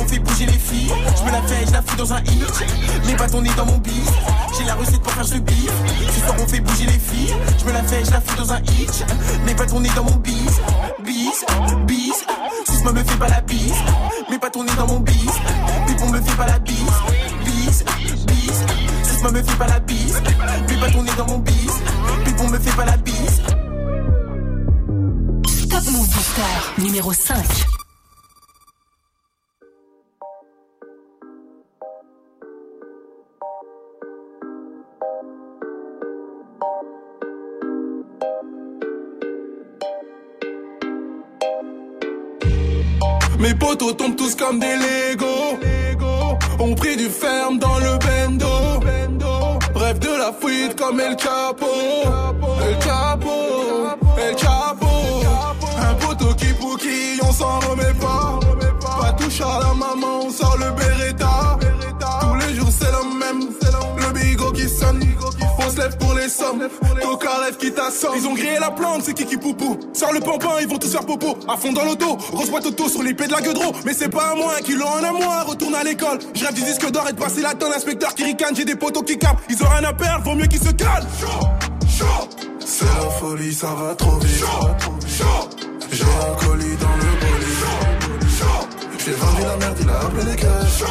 [0.00, 0.92] On fait bouger les filles.
[1.18, 3.16] Je me la fais, je la fous dans un hit.
[3.18, 4.08] Pas ton nez dans mon bif.
[4.56, 5.70] J'ai la recette pour faire ce beat.
[6.14, 7.34] Ce soir on fait bouger les filles.
[7.58, 9.04] Je me la fais, je la fous dans un hit.
[9.56, 10.60] Pas ton nez dans mon bis.
[11.04, 11.44] Bis,
[11.86, 12.24] bis.
[12.66, 13.74] Si me fait pas la bise.
[14.40, 15.34] Pas ton nez dans mon bis.
[15.86, 16.76] Pipon me fait pas la bise.
[17.44, 17.84] Bis,
[18.26, 18.64] bis.
[19.02, 20.22] Si me fait pas la bise.
[20.80, 21.72] Pas ton nez dans mon bis.
[22.24, 23.42] Pipon me fait pas la bise.
[25.68, 27.36] Top Move Booster numéro 5.
[43.40, 45.58] Mes potos tombent tous comme des Legos.
[46.58, 48.46] On pris du ferme dans le bendo.
[49.74, 51.66] rêve de la fuite comme El Chapo.
[52.62, 53.30] El Chapo,
[65.70, 66.68] se lève pour les sommes,
[67.02, 68.14] Coca rêve qui t'assomme.
[68.16, 69.78] Ils ont grillé la plante, c'est Kiki Poupou.
[69.92, 71.36] Sors le pampin, ils vont tous faire popo.
[71.48, 73.72] À fond dans l'auto, rose boîte auto sur l'épée de la gueudreau.
[73.84, 76.18] Mais c'est pas à moi, un kilo en à moi, retourne à l'école.
[76.34, 78.74] Je rêve du disque d'or et de passer la tonne, inspecteur qui ricane, j'ai des
[78.76, 79.40] potos qui capent.
[79.48, 81.06] Ils ont rien à perdre, vaut mieux qu'ils se calment.
[82.64, 84.44] C'est la folie, ça va trop vite.
[85.92, 87.46] J'ai un colis dans le bolide.
[89.04, 90.84] J'ai vendu la merde, il a appelé les cash.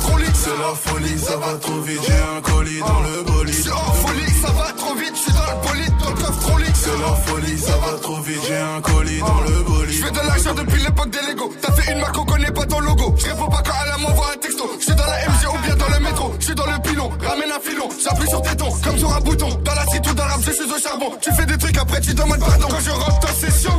[0.00, 0.26] Trop lit.
[0.34, 2.00] C'est la folie, ça va trop vite.
[2.06, 3.54] J'ai un colis dans le bolide.
[3.54, 5.12] C'est en folie, ça va trop vite.
[5.14, 6.72] Je suis dans le bolide, dans le coffre trop lit.
[6.74, 8.40] C'est la folie, ça va trop vite.
[8.46, 9.92] J'ai un colis dans le bolide.
[9.92, 11.52] Je fais de l'argent depuis l'époque des Lego.
[11.60, 13.14] T'as fait une marque, on connaît pas ton logo.
[13.18, 14.70] Je réponds pas quand elle m'envoie un texto.
[14.78, 16.34] Je suis dans la MG ou bien dans le métro.
[16.38, 17.88] Je suis dans le pilon, ramène un filon.
[18.02, 19.48] J'appuie sur tes tons, comme sur un bouton.
[19.64, 21.12] Dans la cité ou dans l'arbre, je suis au charbon.
[21.20, 22.68] Tu fais des trucs, après tu demandes pardon.
[22.70, 23.72] Quand je rentre en session,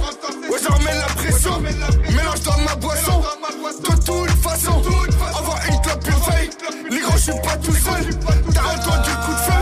[0.49, 1.59] ouais, je remets la pression.
[1.59, 3.21] Mélange dans ma boisson.
[3.79, 4.81] De toute façon,
[7.31, 8.19] suis pas tout seul.
[8.53, 9.61] T'as entendu coup de feu.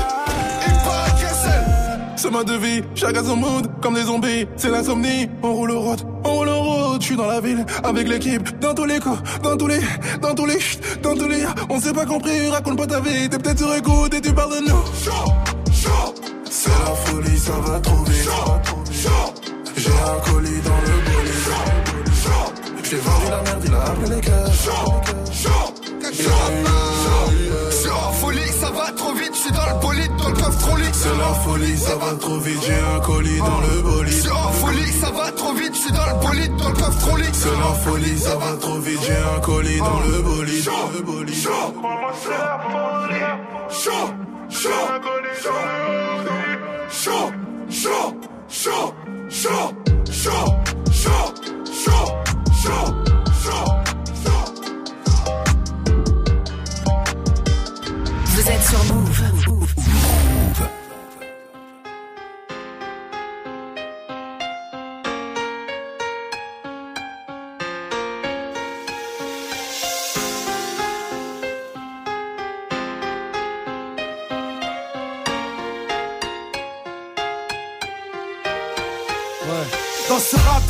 [0.68, 2.00] Et pas seul.
[2.16, 5.30] Ce mode de vie, chacun son mood, comme des zombies, c'est l'insomnie.
[5.44, 8.60] On roule au road, on roule au road, je suis dans la ville, avec l'équipe,
[8.60, 9.80] dans tous les coups, dans tous les,
[10.22, 10.60] dans tous les,
[11.02, 14.14] dans tous les, on s'est pas compris, raconte pas ta vie, t'es peut-être sur écoute
[14.14, 14.84] et tu parles de nous.
[16.50, 18.30] C'est la folie, ça va trop vite.
[19.78, 21.15] J'ai un colis dans le bolide.
[22.88, 24.70] J'ai vendu la merde, il a appelé les cash.
[27.72, 29.32] C'est en folie, ça va trop vite.
[29.34, 30.84] Je suis dans le bolide, dans le coffre trop lit.
[30.92, 32.60] C'est la folie, ça va trop vite.
[32.64, 34.14] J'ai un colis dans le bolide.
[34.14, 35.74] C'est en folie, ça va trop vite.
[35.74, 37.26] Je suis dans le bolide, dans le coffre trop lit.
[37.34, 39.00] C'est la folie, ça va trop vite.
[39.04, 40.70] J'ai un colis dans le bolide.
[40.96, 41.36] Le bolide.
[41.36, 41.74] Chaud,
[42.24, 42.32] chaud,
[44.50, 44.70] chaud,
[45.42, 45.52] chaud,
[46.92, 47.32] chaud,
[47.70, 48.14] chaud,
[48.50, 48.94] chaud,
[49.30, 49.74] chaud,
[50.12, 50.54] chaud,
[50.92, 51.34] chaud,
[51.84, 52.25] chaud.
[58.26, 59.06] Vous êtes sur Move.
[80.08, 80.62] Dans ce rap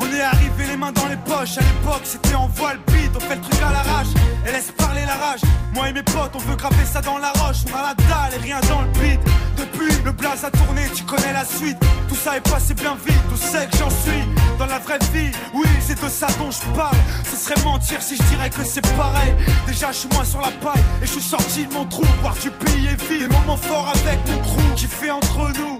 [0.00, 1.58] on est arrivé les mains dans les poches.
[1.58, 4.08] À l'époque, c'était en voile beat, on fait le truc à l'arrache
[4.46, 5.40] et laisse parler la rage.
[5.72, 7.58] Moi et mes potes, on veut graver ça dans la roche.
[7.72, 9.20] On a la dalle et rien dans le beat.
[9.56, 11.78] Depuis, le blaze a tourné, tu connais la suite.
[12.08, 14.24] Tout ça est passé bien vite, tout sait que j'en suis.
[14.58, 16.96] Dans la vraie vie, oui, c'est de ça dont je parle.
[17.30, 19.34] Ce serait mentir si je dirais que c'est pareil.
[19.68, 22.04] Déjà, je suis moins sur la paille et je suis sorti de mon trou.
[22.22, 25.73] Voir du pays et vie, des moments forts avec mon crew qui fait entre nous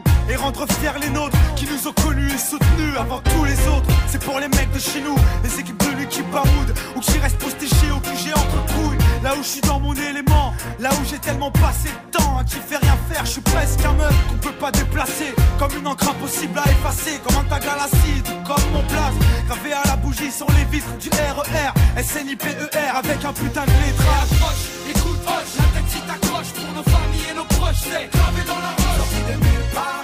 [0.44, 3.88] rendre fiers les nôtres qui nous ont connus et soutenus avant tous les autres.
[4.08, 7.38] C'est pour les mecs de chez nous, les équipes de l'équipe Baroud ou qui restent
[7.38, 8.98] postichés au QG entre couilles.
[9.22, 12.44] Là où je suis dans mon élément, là où j'ai tellement passé de temps à
[12.44, 15.34] qui fait rien faire, je suis presque un meuf qu'on peut pas déplacer.
[15.58, 19.16] Comme une encre impossible à effacer, comme un tag à l'acide, comme mon place.
[19.48, 22.56] Gravé à la bougie sur les vitres du RER, SNIPER
[22.94, 24.32] avec un putain de lettrage.
[24.32, 28.42] Approche, écoute, hoche, la tête si t'accroche pour nos familles et nos proches, c'est gravé
[28.46, 28.96] dans la roche.
[28.98, 30.03] Sorti de nulle part,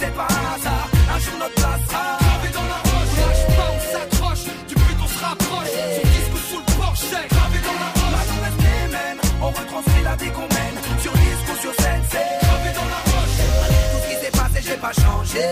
[0.00, 0.88] c'est pas un hasard.
[1.14, 4.98] Un jour notre place sera Gravé dans la roche, lâche pas, on s'accroche, du but
[5.04, 5.74] on se rapproche.
[5.94, 8.14] Sur disque ou sous le porche, gravé dans la roche.
[8.16, 10.76] Maintenant reste les mêmes, on retranscrit la vie qu'on mène.
[11.04, 13.36] Sur disque ou sur scène, c'est gravé dans la roche.
[13.90, 15.46] Tout ce qui s'est passé, j'ai pas changé.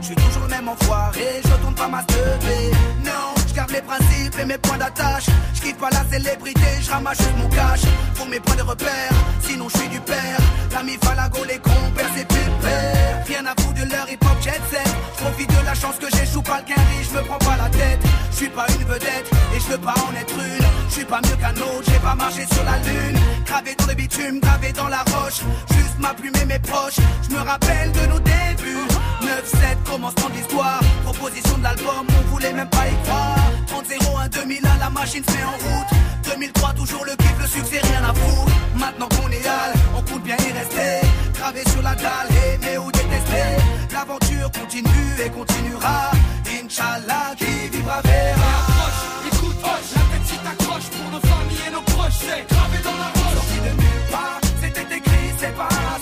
[0.00, 2.68] Je suis toujours le même enfoiré, je tourne pas ma teubée.
[3.04, 5.26] Non, je garde mes principes et mes points d'attache.
[5.54, 7.82] Je kiffe pas la célébrité, je ramasse mon cash.
[8.14, 10.38] Pour mes points de repère, sinon je suis du père.
[10.72, 13.24] L'ami Falago, les compères, c'est plus père.
[13.26, 15.11] Rien à foutre de leur hip hop jet set.
[15.22, 18.00] Profite de la chance que j'échoue pas le quinri, je me prends pas la tête.
[18.32, 20.66] Je suis pas une vedette et je veux pas en être une.
[20.88, 23.18] Je suis pas mieux qu'un autre, j'ai pas marché sur la lune.
[23.46, 25.42] Gravé dans le bitume, gravé dans la roche.
[25.70, 26.98] Juste ma plume et mes proches.
[27.22, 28.88] Je me rappelle de nos débuts.
[29.22, 30.80] 9-7, commencement de l'histoire.
[31.04, 33.38] Proposition de l'album, on voulait même pas y croire.
[33.68, 36.11] 30-01, 2001, la machine se met en route.
[36.22, 38.52] 2003, toujours le kiff, le succès, rien à foutre.
[38.76, 41.06] Maintenant qu'on est hal, on compte bien y rester.
[41.34, 43.48] Gravé sur la dalle, aimer ou détester.
[43.92, 46.10] L'aventure continue et continuera.
[46.46, 48.52] Inch'Allah, qui vivra verra.
[48.62, 52.98] Approche, écoute, hoche, la tête si t'accroche pour nos familles et nos proches, c'est dans
[53.02, 53.34] la roche.
[53.34, 55.92] Sorti de nulle part, c'était écrit, c'est pas un.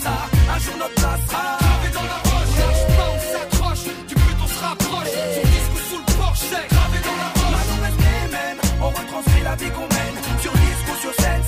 [0.53, 1.57] Un jour notre place sera.
[1.59, 5.11] Gravé dans la roche, lâche pas, on s'accroche, du but on se rapproche.
[5.33, 6.39] Sur disque ou sous le porche,
[9.51, 11.43] la vie qu'on mène, sur disque ou sur scène,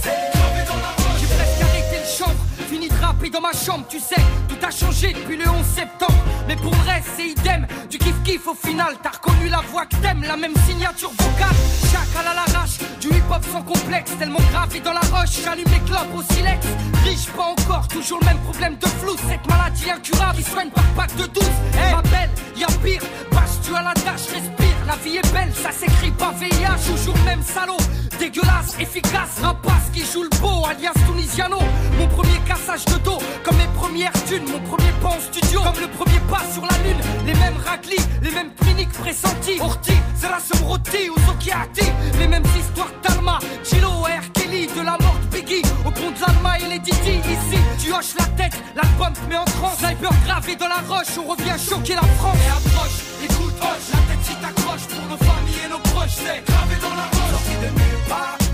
[3.54, 6.14] chambre, tu sais, tout a changé depuis le 11 septembre.
[6.48, 8.96] Mais pour le reste, c'est idem, du kiff-kiff au final.
[9.02, 11.56] T'as reconnu la voix que t'aimes, la même signature vocale.
[11.92, 15.42] Chacal à l'arrache, du hip-hop sans complexe, tellement gravé dans la roche.
[15.44, 16.66] J'allume les clopes au silex.
[17.04, 19.16] Riche, pas encore, toujours le même problème de flou.
[19.30, 21.44] Cette maladie incurable, il soigne par pack de 12.
[21.92, 23.02] Ma belle, y'a pire,
[23.32, 24.78] bâche, tu à la tâche, respire.
[24.86, 27.78] La vie est belle, ça s'écrit pas VIH, toujours le même salaud.
[28.20, 31.60] Dégueulasse, efficace, rapace qui joue le beau, alias Tunisiano.
[31.98, 35.82] Mon premier cassage de dos, comme mes premières thunes, mon premier pas en studio, comme
[35.82, 37.02] le premier pas sur la lune.
[37.26, 39.60] Les mêmes raclis, les mêmes cliniques pressentis.
[39.60, 41.86] Orti, Zerasum Roti ou Zokiati.
[42.20, 44.32] Les mêmes histoires d'Alma, Chilo, R.
[44.34, 47.18] Kelly, de la mort de Biggie, au pont de l'Alma et les Didi.
[47.18, 49.80] Ici, tu hoches la tête, l'album te met en transe.
[49.80, 52.38] Sniper gravé dans la roche, on revient choquer la France.
[52.46, 56.16] Et approche, écoute, hoche, la tête si t'accroches pour nos familles et nos proches.
[56.16, 57.93] C'est gravé dans la roche.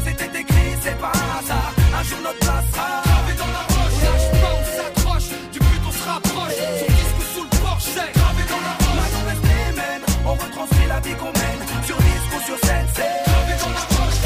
[0.05, 1.71] C'était écrit, c'est pas un hasard.
[1.97, 3.95] Un jour notre place sera gravé dans la roche.
[3.95, 6.57] On lâche pas, on s'accroche, du but on se rapproche.
[6.79, 8.97] Son disque sous le porche, c'est gravé dans la roche.
[8.99, 11.61] Maintenant reste les mêmes, on retranscrit la vie qu'on mène.
[11.85, 14.19] Sur disque ou sur scène, c'est gravé dans la roche.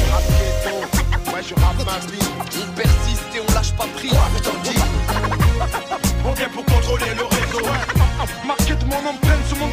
[1.32, 2.26] Ouais, je rappe ma vie.
[2.40, 4.12] On persiste et on lâche pas prise.
[6.26, 7.60] On vient pour contrôler le réseau.
[8.46, 9.68] Marqué de mon empreinte sur mon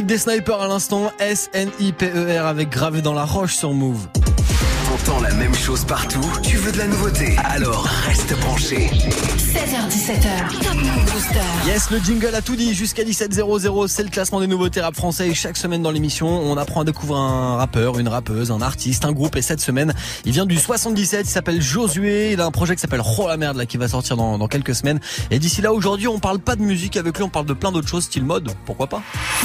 [0.00, 4.21] des snipers à l'instant, S-N-I-P-E-R avec gravé dans la roche sur Move.
[5.04, 8.88] La même chose partout Tu veux de la nouveauté Alors reste branché.
[8.88, 11.40] 16h17h, Top Move Booster.
[11.66, 12.74] Yes, le jingle a tout dit.
[12.74, 15.28] Jusqu'à 17h00, c'est le classement des nouveautés rap français.
[15.28, 19.04] Et chaque semaine dans l'émission, on apprend à découvrir un rappeur, une rappeuse, un artiste,
[19.04, 19.36] un groupe.
[19.36, 19.92] Et cette semaine,
[20.24, 21.26] il vient du 77.
[21.26, 22.32] Il s'appelle Josué.
[22.32, 24.48] Il a un projet qui s'appelle Oh la merde, là, qui va sortir dans, dans
[24.48, 25.00] quelques semaines.
[25.30, 27.24] Et d'ici là, aujourd'hui, on parle pas de musique avec lui.
[27.24, 28.50] On parle de plein d'autres choses, style mode.
[28.66, 29.02] Pourquoi pas?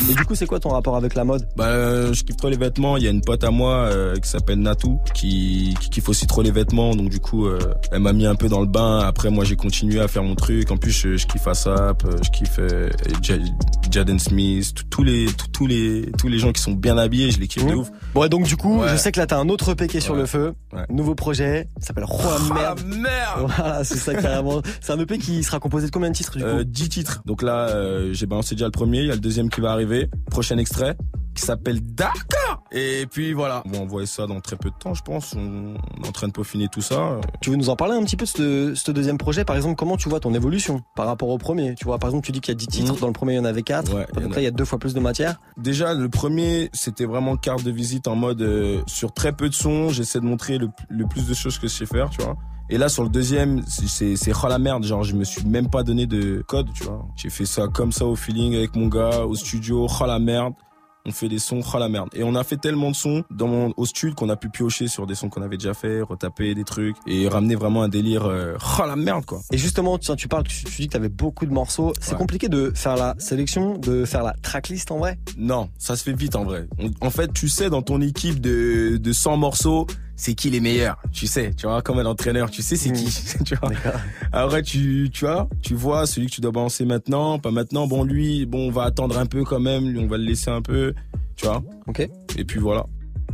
[0.09, 1.47] Et du coup, c'est quoi ton rapport avec la mode?
[1.55, 2.97] Bah, euh, je kiffe trop les vêtements.
[2.97, 5.46] Il y a une pote à moi euh, qui s'appelle Natou qui,
[5.79, 6.95] qui kiffe aussi trop les vêtements.
[6.95, 7.59] Donc du coup, euh,
[7.91, 8.99] elle m'a mis un peu dans le bain.
[8.99, 10.71] Après, moi, j'ai continué à faire mon truc.
[10.71, 12.89] En plus, je, je kiffe ASAP, euh, je kiffe euh,
[13.21, 13.35] Ja-
[13.91, 17.47] Jaden Smith, tous les tous, les tous les gens qui sont bien habillés, je les
[17.47, 17.89] kiffe de ouf.
[18.13, 18.89] Bon, et donc du coup, Ouais.
[18.89, 20.21] je sais que là, t'as un autre EP qui est sur Ouais.
[20.21, 20.53] le feu.
[20.73, 20.83] Ouais.
[20.89, 22.17] Nouveau projet, ça s'appelle Oh
[22.49, 22.81] la merde.
[22.85, 24.61] merde Voilà, c'est ça carrément.
[24.81, 26.49] C'est un EP qui sera composé de combien de titres du coup?
[26.49, 27.21] Euh, 10 titres.
[27.25, 27.69] Donc là,
[28.11, 30.09] j'ai balancé déjà le premier, il y a le deuxième qui va arriver.
[30.29, 30.95] Prochain extrait
[31.37, 32.63] qui s'appelle D'accord.
[32.71, 35.33] Et puis voilà, on va envoyer ça dans très peu de temps, je pense.
[35.37, 37.19] On, est en train de peaufiner tout ça.
[37.41, 39.45] Tu veux nous en parler un petit peu de ce, deuxième projet?
[39.45, 41.75] Par exemple, comment tu vois ton évolution par rapport au premier?
[41.75, 42.99] Tu vois, par exemple, tu dis qu'il y a 10 titres, Mhm.
[42.99, 43.93] dans le premier, il y en avait 4.
[43.95, 45.39] Ouais, donc là, il y a deux fois plus de matière.
[45.57, 49.53] Déjà, le premier, c'était vraiment carte de visite en mode euh, sur très peu de
[49.53, 52.35] sons, j'essaie de montrer le, le plus de choses que je sais faire, tu vois.
[52.69, 55.45] Et là, sur le deuxième, c'est- c'est c'est oh la merde, genre je me suis
[55.45, 57.05] même pas donné de code, tu vois.
[57.15, 60.53] J'ai fait ça comme ça au feeling avec mon gars, au studio, oh la merde.
[61.07, 62.09] On fait des sons, oh la merde.
[62.13, 64.87] Et on a fait tellement de sons dans mon, au studio qu'on a pu piocher
[64.89, 68.25] sur des sons qu'on avait déjà fait, retaper des trucs et ramener vraiment un délire,
[68.25, 69.39] euh, oh la merde quoi.
[69.51, 71.93] Et justement, tu, tu parles, tu, tu dis que t'avais beaucoup de morceaux.
[72.01, 72.17] C'est Ouais.
[72.17, 75.17] compliqué de faire la sélection, de faire la tracklist en vrai?
[75.37, 76.67] Non, ça se fait vite en vrai.
[77.01, 79.87] En fait, tu sais, dans ton équipe de, de 100 morceaux,
[80.17, 80.97] c'est qui les meilleurs.
[81.13, 83.05] Tu sais, tu vois, comme un entraîneur, tu sais c'est qui.
[83.45, 83.71] tu vois.
[84.33, 87.87] Après, tu, tu vois, tu vois celui que tu dois balancer maintenant, pas maintenant.
[87.87, 89.87] Bon, lui, bon, on va attendre un peu quand même.
[89.87, 90.93] Lui, on va le laisser un peu.
[91.37, 91.63] Tu vois.
[91.85, 92.09] Ok.
[92.37, 92.85] Et puis voilà.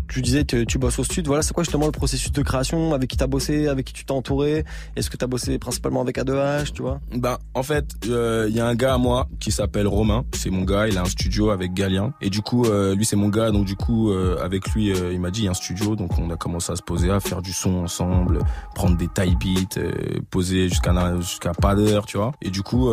[0.08, 1.32] Tu disais tu bosses au studio.
[1.32, 4.06] Voilà, c'est quoi justement le processus de création Avec qui t'as bossé Avec qui tu
[4.06, 4.64] t'es entouré?
[4.96, 7.00] Est-ce que t'as bossé principalement avec A2H, tu vois?
[7.16, 10.24] Ben, en fait, euh, il y a un gars à moi qui s'appelle Romain.
[10.34, 10.88] C'est mon gars.
[10.88, 12.14] Il a un studio avec Galien.
[12.22, 13.52] Et du coup, euh, lui, c'est mon gars.
[13.52, 15.96] Donc, du coup, euh, avec lui, il m'a dit, il y a un studio.
[15.96, 18.40] Donc, on a commencé à se poser, à faire du son ensemble,
[18.76, 19.82] prendre des taille beats,
[20.30, 22.34] poser jusqu'à jusqu'à pas d'heure, tu vois.
[22.42, 22.90] Et du coup,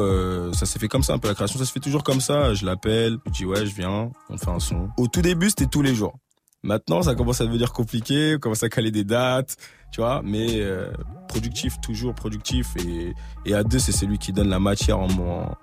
[0.53, 1.29] ça s'est fait comme ça un peu.
[1.29, 2.55] La création, ça se fait toujours comme ça.
[2.55, 4.89] Je l'appelle, je dis, ouais, je viens, on fait un son.
[4.97, 6.15] Au tout début, c'était tous les jours.
[6.63, 9.57] Maintenant, ça commence à devenir compliqué, on commence à caler des dates,
[9.93, 10.91] tu vois, mais euh,
[11.29, 12.67] productif, toujours productif.
[12.87, 13.15] Et,
[13.47, 15.55] et à deux, c'est celui qui donne la matière en, en,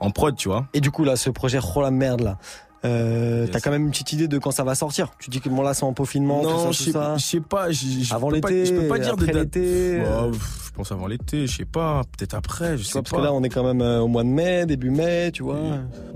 [0.00, 0.68] en prod, tu vois.
[0.72, 2.38] Et du coup, là, ce projet Oh la merde, là.
[2.86, 5.10] Euh, T'as quand même une petite idée de quand ça va sortir?
[5.18, 7.16] Tu dis que bon là c'est en peaufinement, Non, tout je ça, sais- tout ça.
[7.18, 7.66] je sais pas.
[8.16, 9.54] Avant l'été, je peux pas dire de après date.
[9.56, 12.00] Ouais, euh, pff, je pense avant l'été, je sais pas.
[12.16, 13.02] Peut-être après, je sais pas.
[13.02, 15.42] parce que là on est quand même euh, au mois de mai, début mai, tu
[15.42, 15.60] vois.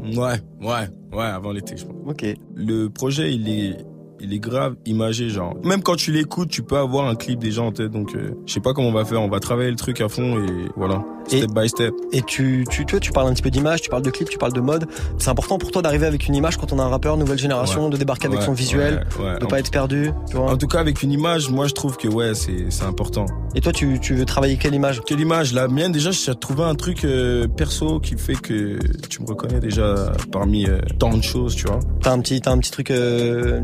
[0.02, 1.96] Ouais, ouais, ouais, avant l'été, je pense.
[2.06, 2.24] Ok.
[2.54, 3.76] Le projet, il est,
[4.24, 5.54] il est grave imagé, genre.
[5.64, 7.90] Même quand tu l'écoutes, tu peux avoir un clip déjà en tête.
[7.90, 9.20] Donc, euh, je sais pas comment on va faire.
[9.22, 11.94] On va travailler le truc à fond et voilà, step by step.
[12.12, 14.28] Et tu, tu, tu, vois, tu parles un petit peu d'image, tu parles de clip,
[14.28, 14.86] tu parles de mode.
[15.18, 17.84] C'est important pour toi d'arriver avec une image quand on a un rappeur nouvelle génération,
[17.84, 17.90] Ouais.
[17.90, 20.10] de débarquer avec son visuel, ouais, de pas être perdu.
[20.30, 20.50] Tu vois.
[20.50, 23.26] En tout cas, avec une image, moi, je trouve que ouais, c'est c'est important.
[23.54, 25.00] Et toi, tu, tu veux travailler quelle image?
[25.06, 25.52] Quelle image?
[25.52, 29.60] La mienne, déjà, j'ai trouvé un truc euh, perso qui fait que tu me reconnais
[29.60, 31.78] déjà parmi euh, tant de choses, tu vois.
[32.02, 33.60] T'as un petit, t'as un petit truc euh,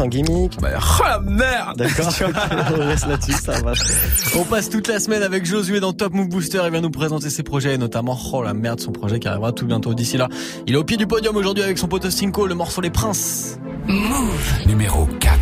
[0.00, 2.12] un gimmick Bah, oh la merde D'accord.
[2.74, 3.72] on reste là-dessus, ça va.
[4.36, 6.60] On passe toute la semaine avec Josué dans Top Move Booster.
[6.64, 9.52] Il vient nous présenter ses projets, et notamment, oh la merde, son projet qui arrivera
[9.52, 9.94] tout bientôt.
[9.94, 10.28] D'ici là,
[10.66, 13.58] il est au pied du podium aujourd'hui avec son pote Cinco, le morceau Les Princes.
[13.86, 14.66] Move.
[14.66, 15.38] Numéro 4.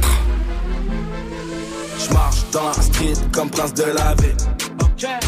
[1.99, 4.35] Je marche dans la street comme prince de la vie.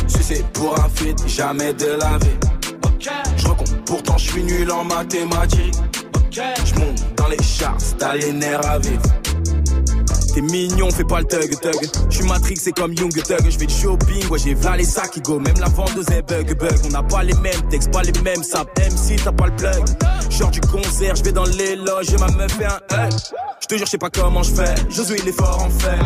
[0.06, 2.36] Sucé pour un feat, jamais de la vie.
[3.36, 5.74] Je recompte, pourtant je suis nul en mathématiques.
[6.32, 9.02] Je monte dans les chars, stalionaire à vivre.
[10.32, 11.90] T'es mignon, fais pas le thug thug.
[12.08, 13.44] Je suis Matrix, c'est comme Young Thug.
[13.44, 15.38] Je fais du shopping, ouais, j'ai v'là les sacs qui go.
[15.38, 16.78] Même la vendeuse est bug bug.
[16.86, 18.70] On n'a pas les mêmes textes, pas les mêmes saps.
[18.78, 19.84] Même si t'as pas le plug.
[20.30, 23.12] Genre du concert, je vais dans les loges et ma meuf fait un hug.
[23.60, 24.74] Je te jure, je sais pas comment je fais.
[24.88, 25.98] Josué, il est fort en fait.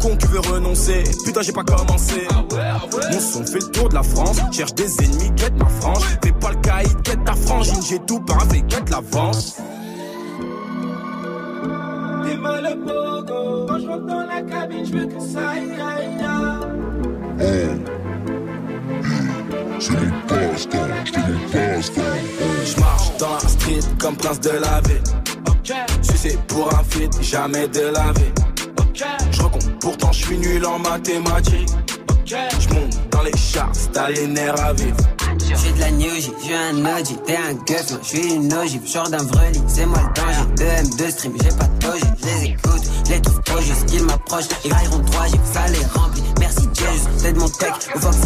[0.00, 1.04] Con qui veut renoncer.
[1.24, 2.26] Putain, j'ai pas commencé.
[3.12, 4.38] Mon son fait le tour de la France.
[4.50, 6.04] Cherche des ennemis, quête ma frange.
[6.22, 7.82] Fais pas le caïd, quête ta frangine.
[7.88, 9.56] J'ai tout paravé, quête l'avance.
[12.40, 13.66] Mal au pogo.
[13.68, 17.80] Quand je rentre dans la cabine, je veux que ça aille, aille, aille.
[19.78, 22.02] C'est mon passe-temps, c'est mon passe-temps.
[22.64, 25.02] Je marche dans la street comme prince de la vie.
[26.00, 28.32] Sucé pour un feat, jamais de la vie.
[28.94, 31.68] Je recompte, pourtant je suis nul en mathématiques.
[32.24, 34.96] Je monte dans les chars, stalionaire à vivre.
[35.38, 38.86] J'suis de la New J, j'suis un OG, t'es un guff, moi j'suis une ogive,
[38.86, 40.44] genre d'un vrai lit, c'est moi le danger.
[40.56, 44.48] 2 M2 stream, j'ai pas de doji, j'les écoute, j'les trouve trop juste qu'ils m'approchent,
[44.64, 46.22] ils railleront 3 J, ça les remplit.
[46.38, 48.16] Merci Jesus, c'est de mon tech, au Fox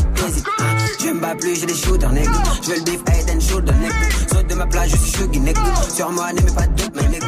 [0.61, 0.77] hein.
[1.01, 2.31] Je me bats plus, j'ai des shooters, nigga.
[2.63, 3.95] J'veux le beef, and shoulder, nigga.
[4.33, 5.61] Saute de ma plage, je suis shuggy, nigga.
[5.95, 7.27] Sur moi, n'aimez pas de doute, mais nigga.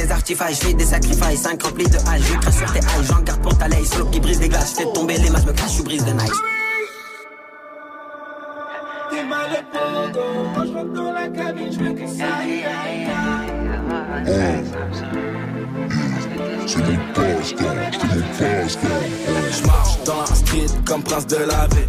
[0.00, 3.42] Tes artifices, j'fais des sacrifices, 5 remplis de hache, j'écris sur tes haches, j'en garde
[3.42, 5.82] pour ta laisse, slow qui brise des glaces, j'fais tomber les masses, me cache, j'suis
[5.82, 6.30] brise de nice.
[9.10, 10.20] T'es mal pogo.
[10.54, 12.24] Quand je rentre dans la cabine, je veux que ça.
[16.66, 16.94] C'est mon
[17.44, 17.74] c'est mon.
[19.52, 21.84] Je marche dans la street comme prince de la vie.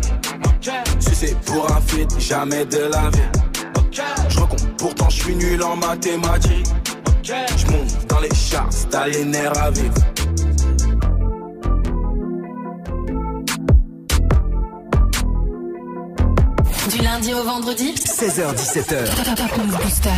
[1.00, 3.22] Sucé pour un feat, jamais de la vie.
[4.28, 6.68] Je recompte, pourtant je suis nul en mathématiques.
[7.24, 9.94] Je monte les chars, stalionaire à vivre.
[16.90, 19.36] Du lundi au vendredi 16h17h.
[19.36, 20.10] Top Move Booster.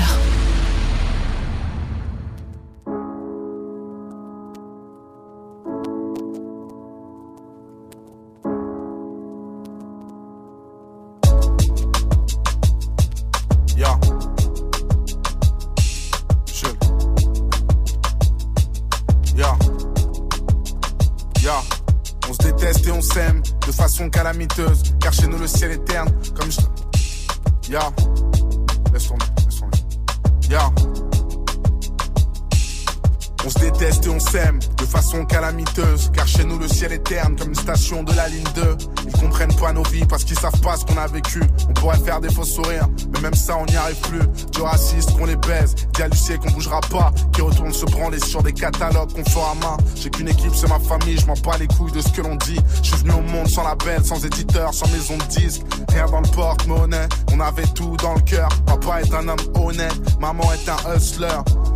[37.03, 38.77] Comme une station de la ligne 2.
[39.05, 41.41] Ils comprennent pas nos vies parce qu'ils savent pas ce qu'on a vécu.
[41.69, 44.21] On pourrait faire des faux sourires, mais même ça on n'y arrive plus.
[44.51, 47.11] Du raciste qu'on les baise, d'hallucier qu'on bougera pas.
[47.33, 49.77] Qui retourne se branler sur des catalogues qu'on fera à main.
[49.95, 52.35] J'ai qu'une équipe, c'est ma famille, je m'en bats les couilles de ce que l'on
[52.35, 52.59] dit.
[52.81, 55.61] Je suis venu au monde sans label, sans éditeur, sans maison de disque.
[55.89, 58.49] Rien dans le porte-monnaie, on avait tout dans le cœur.
[58.65, 61.27] Papa est un homme honnête, maman est un hustler.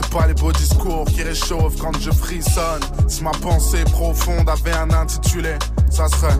[0.00, 2.80] C'est pas les beaux discours qui réchauffent quand je frissonne.
[3.08, 5.56] Si ma pensée profonde avait un intitulé,
[5.90, 6.38] ça serait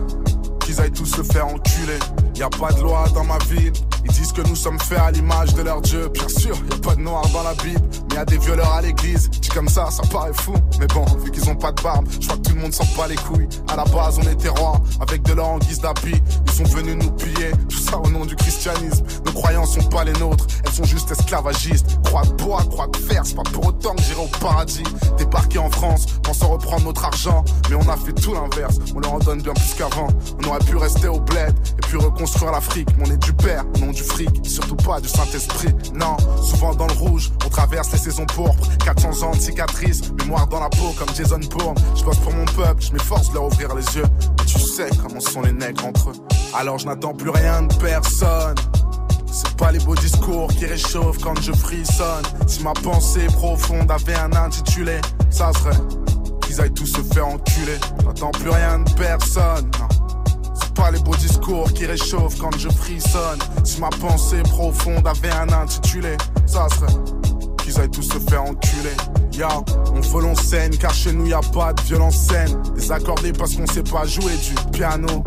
[0.61, 1.99] qu'ils aillent tous se faire enculer.
[2.35, 3.73] Y a pas de loi dans ma ville.
[4.05, 6.07] Ils disent que nous sommes faits à l'image de leur Dieu.
[6.07, 8.73] Bien sûr, y a pas de noir dans la Bible, mais y a des violeurs
[8.73, 9.29] à l'église.
[9.29, 10.53] Dit comme ça, ça paraît fou.
[10.79, 12.85] Mais bon, vu qu'ils ont pas de barbe, je crois que tout le monde s'en
[12.97, 13.47] bat les couilles.
[13.67, 16.21] À la base, on était rois, avec de l'or en guise d'appui.
[16.47, 19.05] Ils sont venus nous piller, tout ça au nom du christianisme.
[19.25, 21.99] Nos croyances sont pas les nôtres, elles sont juste esclavagistes.
[22.03, 24.83] Croix de bois, croix de fer, c'est pas pour autant que j'irai au paradis.
[25.17, 28.75] Débarquer en France, pensant reprendre notre argent, mais on a fait tout l'inverse.
[28.95, 30.07] On leur en donne bien plus qu'avant.
[30.43, 32.87] On aurait pu rester au bled et puis reconstruire l'Afrique.
[32.97, 35.73] Mais on est du père, non du fric, surtout pas du Saint-Esprit.
[35.93, 38.67] Non, souvent dans le rouge, on traverse les saisons pourpres.
[38.83, 41.75] 400 ans de cicatrices, mémoire dans la peau comme Jason Bourne.
[41.95, 44.05] Je bosse pour mon peuple, je m'efforce de leur ouvrir les yeux.
[44.21, 46.13] Mais tu sais comment sont les nègres entre eux.
[46.55, 48.55] Alors je n'attends plus rien de personne.
[49.31, 52.23] C'est pas les beaux discours qui réchauffent quand je frissonne.
[52.47, 55.77] Si ma pensée profonde avait un intitulé, ça serait
[56.41, 57.77] qu'ils aillent tous se faire enculer.
[58.03, 59.69] J'attends plus rien de personne.
[60.59, 63.39] C'est pas les beaux discours qui réchauffent quand je frissonne.
[63.63, 66.93] Si ma pensée profonde avait un intitulé, ça serait
[67.69, 68.95] qu'ils aillent tous se faire enculer.
[69.33, 69.49] Ya,
[69.93, 72.61] on vole en scène car chez nous y a pas de violence scène.
[72.75, 75.23] Désaccordé parce qu'on sait pas jouer du piano.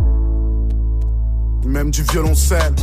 [1.64, 2.74] Même du violoncelle.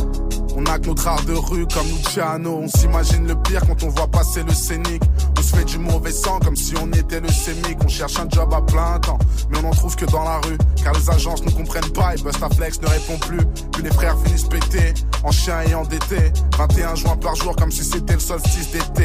[0.56, 2.60] On a que notre art de rue comme Luciano.
[2.62, 5.02] On s'imagine le pire quand on voit passer le scénic.
[5.38, 7.78] On se fait du mauvais sang comme si on était le sémic.
[7.84, 9.18] On cherche un job à plein temps,
[9.50, 10.58] mais on en trouve que dans la rue.
[10.82, 13.44] Car les agences ne comprennent pas et Bustaflex ne répond plus.
[13.72, 16.32] Puis les frères finissent pétés, en chien et endettés.
[16.58, 18.99] 21 juin par jour comme si c'était le solstice d'été.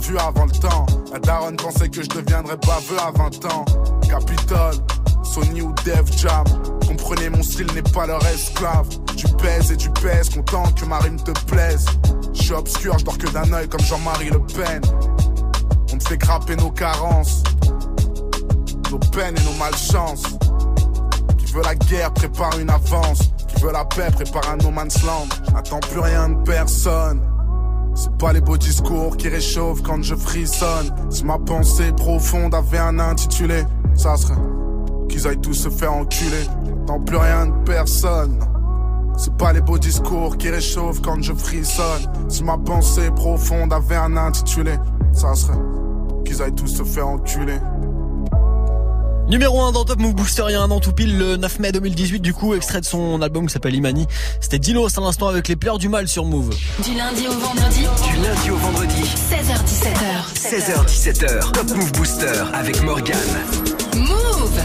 [0.00, 0.86] Vu avant le temps.
[1.12, 3.64] La daronne pensait que je deviendrais baveux à 20 ans.
[4.08, 4.74] Capitole,
[5.22, 6.44] Sony ou Def Jam.
[6.86, 8.88] Comprenez, mon style n'est pas leur esclave.
[9.16, 11.86] Tu pèses et tu pèses, content que ma rime te plaise.
[12.34, 14.82] Je suis obscur, je dors que d'un œil comme Jean-Marie Le Pen.
[15.92, 17.42] On te fait grapper nos carences,
[18.90, 20.24] nos peines et nos malchances.
[21.38, 23.30] Qui veut la guerre prépare une avance.
[23.48, 25.28] Qui veut la paix prépare un no man's land.
[25.46, 27.20] Je n'attends plus rien de personne.
[27.94, 30.90] C'est pas les beaux discours qui réchauffent quand je frissonne.
[31.10, 33.64] Si ma pensée profonde avait un intitulé,
[33.94, 34.38] ça serait
[35.08, 36.44] qu'ils aillent tous se faire enculer.
[36.64, 38.38] J'attends plus rien de personne.
[39.16, 42.06] C'est pas les beaux discours qui réchauffent quand je frissonne.
[42.28, 44.72] Si ma pensée profonde avait un intitulé,
[45.12, 45.58] ça serait
[46.24, 47.58] qu'ils aillent tous se faire enculer.
[49.30, 51.60] Numéro 1 dans Top Move Booster, il y a un an tout pile, le 9
[51.60, 54.08] mai 2018, du coup, extrait de son album qui s'appelle Imani.
[54.40, 56.50] C'était Dinos à l'instant avec les pleurs du mal sur Move.
[56.82, 57.86] Du lundi au vendredi.
[58.08, 59.02] Du lundi au vendredi.
[59.30, 60.34] 16h17h.
[60.34, 61.52] 16h17h.
[61.52, 63.16] Top Move Booster avec Morgan.
[63.94, 64.60] Move.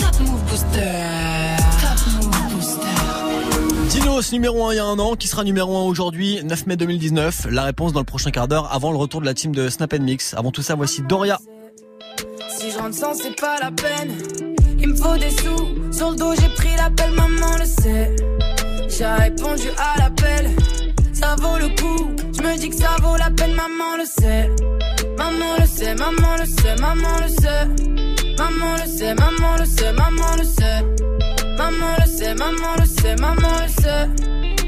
[0.00, 1.56] Top Move Booster.
[1.80, 3.90] Top Move Booster.
[3.90, 6.76] Dinos numéro 1 il y a un an, qui sera numéro 1 aujourd'hui, 9 mai
[6.76, 7.46] 2019.
[7.52, 9.94] La réponse dans le prochain quart d'heure avant le retour de la team de Snap
[10.00, 10.34] Mix.
[10.34, 11.38] Avant tout ça, voici Doria.
[12.58, 14.18] Si j'en sens, c'est pas la peine.
[14.80, 15.92] Il me faut des sous.
[15.92, 18.16] Sur le dos, j'ai pris l'appel, maman le sait.
[18.88, 20.50] J'ai répondu à l'appel.
[21.12, 22.10] Ça vaut le coup.
[22.36, 24.50] Je me dis que ça vaut la peine, maman le sait.
[25.16, 28.34] Maman le sait, maman le sait, maman le sait.
[28.38, 30.82] Maman le sait, maman le sait, maman le sait.
[31.56, 34.57] Maman le sait, maman le sait, maman le sait.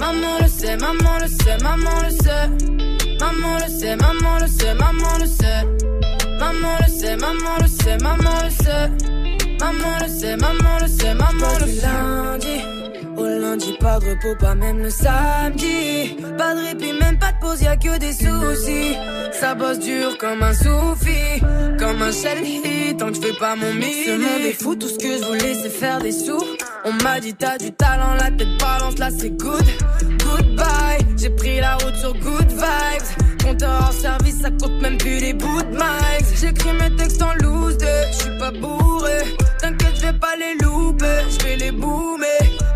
[0.00, 2.48] Maman le sait, maman le sait, maman le sait.
[3.20, 5.64] Maman le sait, maman le sait, maman le sait.
[6.40, 8.88] Maman le sait, maman le sait, maman le sait.
[9.60, 11.82] Maman le sait, maman le sait, maman le sait.
[11.82, 12.79] lundi
[13.28, 16.16] lundi, pas de repos, pas même le samedi.
[16.38, 18.96] Pas de répit, même pas de pause, y'a que des soucis.
[19.32, 21.40] Ça bosse dur comme un soufi,
[21.78, 22.38] comme un shell
[22.98, 24.04] tant que je fais pas mon mix.
[24.06, 26.44] Ce monde est fou, tout ce que je voulais c'est faire des sous.
[26.84, 29.64] On m'a dit t'as du talent, la tête balance, là c'est good.
[30.24, 33.42] Goodbye, j'ai pris la route sur good vibes.
[33.42, 35.78] Compteur hors service, ça compte même plus les bouts de.
[36.40, 39.18] J'écris mes textes en loose je suis pas bourré.
[39.60, 42.26] T'inquiète, je pas les louper, je vais les boomer.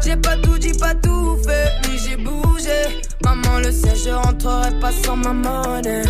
[0.04, 3.02] J'ai pas tout dit, pas tout fait, mais j'ai bougé.
[3.22, 6.02] Maman le sait, je rentrerai pas sans ma monnaie.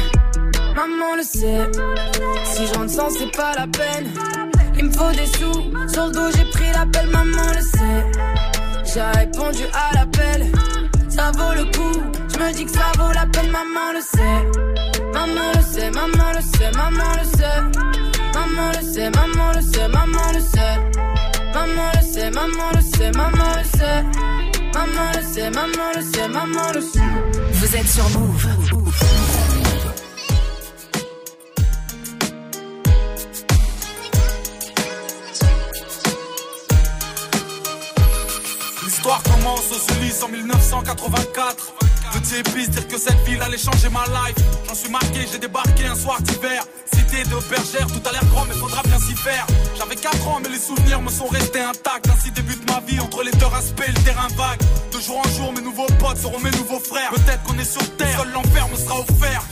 [0.74, 1.70] Maman le sait,
[2.44, 4.08] si j'en sens, c'est pas la peine.
[4.76, 8.92] Il me faut des sous, sur le dos, j'ai pris l'appel, maman le sait.
[8.92, 10.46] J'ai répondu à l'appel,
[11.08, 12.02] ça vaut le coup.
[12.32, 15.02] Je me dis que ça vaut la peine, maman le sait.
[15.12, 18.13] Maman le sait, maman le sait, maman le sait
[18.54, 20.78] maman le sait, maman le sait, maman le sait.
[21.54, 24.02] Maman le sait, maman le sait, maman le sait.
[24.74, 27.00] Maman le sait, maman le sait, maman le sait.
[27.52, 28.48] Vous êtes sur Move.
[38.84, 41.74] L'histoire commence au se en 1984.
[42.14, 44.36] Petit épice, dire que cette ville allait changer ma life.
[44.68, 46.62] J'en suis marqué, j'ai débarqué un soir d'hiver.
[46.94, 49.44] Cité de bergère, tout a l'air grand, mais faudra bien s'y faire.
[49.76, 52.08] J'avais 4 ans, mais les souvenirs me sont restés intacts.
[52.08, 54.60] Ainsi débute ma vie entre les deux aspects le terrain vague.
[54.92, 57.10] De jour en jour, mes nouveaux potes seront mes nouveaux frères.
[57.10, 59.42] Peut-être qu'on est sur terre, seul l'enfer me sera offert.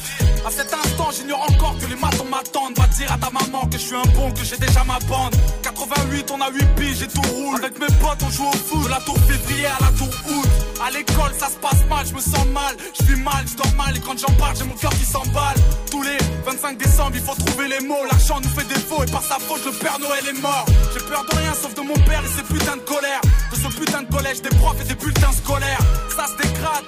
[0.45, 2.77] À cet instant, j'ignore encore que les matons m'attendent.
[2.77, 5.35] Va dire à ta maman que je suis un bon, que j'ai déjà ma bande.
[5.63, 7.57] 88, on a 8 piges et tout roule.
[7.59, 8.85] Avec mes potes, on joue au foot.
[8.85, 10.49] De la tour février à la tour août.
[10.85, 12.75] À l'école, ça se passe mal, je me sens mal.
[12.99, 13.97] Je vis mal, je dors mal.
[13.97, 15.57] Et quand j'en parle, j'ai mon cœur qui s'emballe.
[15.91, 18.05] Tous les 25 décembre, il faut trouver les mots.
[18.11, 20.67] L'argent nous fait défaut et par sa faute, le Père Noël est mort.
[20.93, 23.21] J'ai peur de rien sauf de mon père et ses putains de colère.
[23.53, 25.83] De ce putain de collège, des profs et des bulletins scolaires.
[26.17, 26.85] Ça se dégrade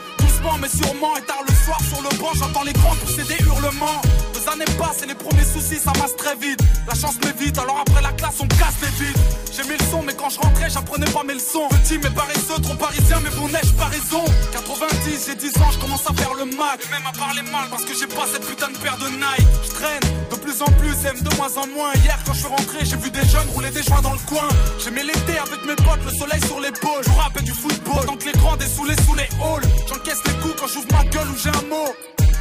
[0.60, 1.16] mais sûrement.
[1.16, 4.00] Et tard le soir sur le banc, j'entends les grands pousser des hurlements.
[4.34, 6.60] Deux années passent et les premiers soucis ça masse très vite.
[6.86, 9.43] La chance m'évite, alors après la classe on casse les vides.
[9.54, 11.68] J'ai mis le son, mais quand je rentrais, j'apprenais pas mes leçons.
[11.70, 14.24] Petit mais paresseux, trop parisien, mais bon neige, pas raison?
[14.52, 16.80] 90, j'ai 10 ans, je commence à faire le mac.
[16.82, 19.46] Et même à parler mal parce que j'ai pas cette putain de paire de Nike.
[19.62, 21.92] Je traîne de plus en plus, aime de moins en moins.
[22.02, 24.48] Hier, quand je suis rentré, j'ai vu des jeunes rouler des joints dans le coin.
[24.82, 27.04] J'aimais l'été avec mes potes, le soleil sur l'épaule.
[27.06, 29.62] Je rappelle du football, donc les grands dessoulés sous les halls.
[29.88, 31.94] J'encaisse les coups quand j'ouvre ma gueule ou j'ai un mot.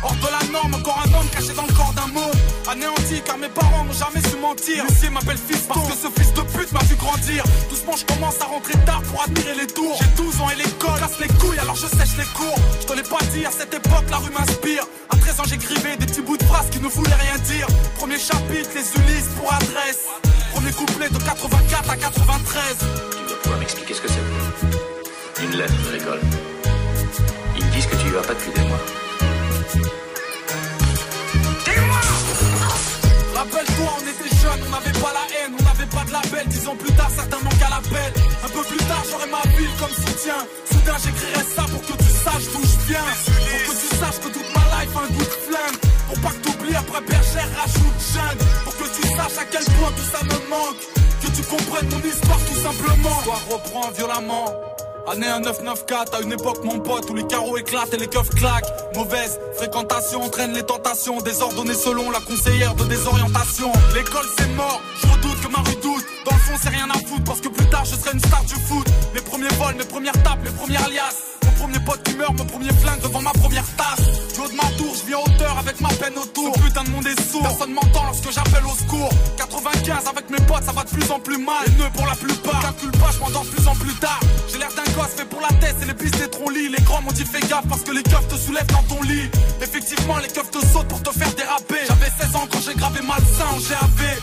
[0.03, 2.31] Hors de la norme, encore un homme caché dans le corps d'un mot.
[2.69, 4.83] Anéanti car mes parents n'ont jamais su mentir.
[4.87, 7.43] Lucier m'appelle fils parce que ce fils de pute m'a vu grandir.
[7.69, 9.97] Doucement, je commence à rentrer tard pour admirer les tours.
[10.01, 12.57] J'ai 12 ans et l'école casse les couilles alors je sèche les cours.
[12.81, 14.83] Je te l'ai pas dit, à cette époque la rue m'inspire.
[15.09, 17.67] À 13 ans, j'écrivais des petits bouts de phrases qui ne voulaient rien dire.
[17.95, 20.07] Premier chapitre, les Ulysses pour adresse.
[20.53, 22.63] Premier couplet de 84 à 93.
[22.79, 25.43] Tu dois pouvoir m'expliquer ce que c'est.
[25.43, 26.19] Une lettre de l'école.
[27.57, 28.79] Ils me disent que tu y vas pas depuis des mois.
[33.35, 36.47] Rappelle-toi, on était jeunes, on n'avait pas la haine, on n'avait pas de label.
[36.47, 38.13] Dix ans plus tard, certains manquent à l'appel.
[38.43, 40.39] Un peu plus tard, j'aurai ma ville comme soutien.
[40.71, 43.09] Soudain, j'écrirai ça pour que tu saches d'où je viens.
[43.65, 45.79] Pour que tu saches que toute ma life a un goût de flingue.
[46.07, 48.39] Pour pas que t'oublies, après bergère, rajoute jeune.
[48.63, 50.83] Pour que tu saches à quel point tout ça me manque.
[51.21, 53.17] Que tu comprennes mon histoire tout simplement.
[53.17, 54.72] L'histoire reprend violemment.
[55.05, 58.71] Année 1994, à une époque mon pote où les carreaux éclatent et les keufs claquent.
[58.95, 63.71] Mauvaise fréquentation entraîne les tentations, désordonnées selon la conseillère de désorientation.
[63.93, 66.05] L'école c'est mort, je redoute que ma rue doute.
[66.25, 68.43] Dans le fond c'est rien à foutre parce que plus tard je serai une star
[68.45, 68.87] du foot.
[69.13, 71.32] Mes premiers vols, mes premières tapes, mes premières liasses.
[71.63, 74.05] Premier pote qui meurt, mon premier flingue devant ma première tasse.
[74.33, 76.53] Du haut de ma tour, je vis en hauteur avec ma peine autour.
[76.57, 79.09] Ce putain de monde est sourd, personne m'entend lorsque j'appelle au secours.
[79.37, 81.63] 95 avec mes potes, ça va de plus en plus mal.
[81.67, 84.19] Les nœuds pour la plupart, calcule pas, je m'endors de plus en plus tard.
[84.51, 86.67] J'ai l'air d'un gosse fait pour la tête et les pistes des lits.
[86.67, 89.31] Les grands m'ont dit fais gaffe parce que les keufs te soulèvent dans ton lit.
[89.61, 91.79] Effectivement, les keufs te sautent pour te faire déraper.
[91.87, 94.19] J'avais 16 ans quand j'ai gravé malsain en GAV.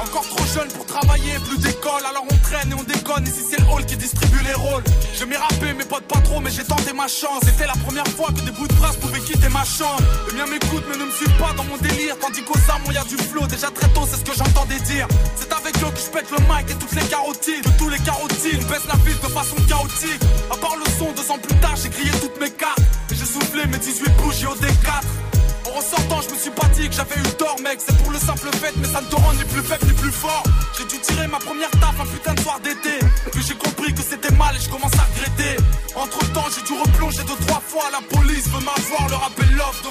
[0.00, 3.24] Encore trop jeune pour travailler, plus d'école, alors on traîne et on déconne.
[3.26, 4.82] Si c'est le hall qui distribue les rôles,
[5.14, 6.64] je m'ai rappé, mes potes pas trop, mais j'ai
[7.42, 10.02] C'était la première fois que des bouts de phrases pouvaient quitter ma chambre.
[10.28, 12.16] Les miens m'écoutent, mais ne me suivent pas dans mon délire.
[12.20, 14.78] Tandis qu'aux armes, il y a du flow, déjà très tôt, c'est ce que j'entendais
[14.80, 15.08] dire.
[15.36, 17.64] C'est avec eux que je pète le mic et toutes les carotides.
[17.64, 20.22] Que tous les carotides baissent la ville de façon chaotique.
[20.50, 22.80] À part le son, deux ans plus tard, j'ai grillé toutes mes cartes.
[23.10, 25.31] Et j'ai soufflé mes 18 bougies au D4.
[25.72, 27.80] En ressortant, je me suis pas que j'avais eu tort, mec.
[27.80, 30.10] C'est pour le simple fait, mais ça ne te rend ni plus faible ni plus
[30.10, 30.42] fort.
[30.76, 32.98] J'ai dû tirer ma première taf un putain de soir d'été.
[33.32, 35.56] Puis j'ai compris que c'était mal et je commence à regretter.
[35.94, 37.84] Entre temps, j'ai dû replonger deux, trois fois.
[37.92, 39.81] La police veut m'avoir, leur appel l'offre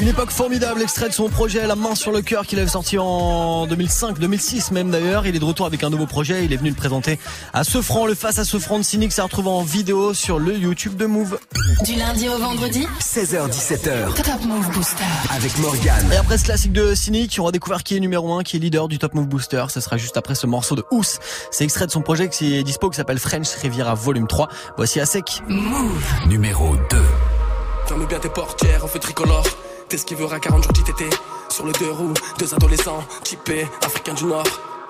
[0.00, 2.98] une époque formidable, extrait de son projet La main sur le cœur qu'il avait sorti
[2.98, 5.26] en 2005, 2006 même d'ailleurs.
[5.26, 7.18] Il est de retour avec un nouveau projet, il est venu le présenter
[7.52, 10.38] à ce franc, le face à ce franc de Cynic, ça retrouve en vidéo sur
[10.38, 11.38] le YouTube de Move.
[11.84, 14.14] Du lundi au vendredi 16h17h.
[14.14, 15.04] Top Move Booster.
[15.30, 16.12] Avec Morgane.
[16.12, 18.60] Et après ce classique de Cynic, on va découvrir qui est numéro 1, qui est
[18.60, 19.64] leader du Top Move Booster.
[19.68, 21.18] Ce sera juste après ce morceau de Ous.
[21.50, 24.48] C'est extrait de son projet qui est dispo, qui s'appelle French Riviera Volume 3.
[24.76, 25.42] Voici à sec.
[25.48, 26.04] Move.
[26.26, 26.96] Numéro 2.
[27.86, 29.44] Ferme bien tes portières, on fait tricolore.
[29.88, 31.14] T'es ce qui verra 40 jours d'ITT.
[31.48, 34.44] Sur le deux roues, deux adolescents, typés, africains du Nord.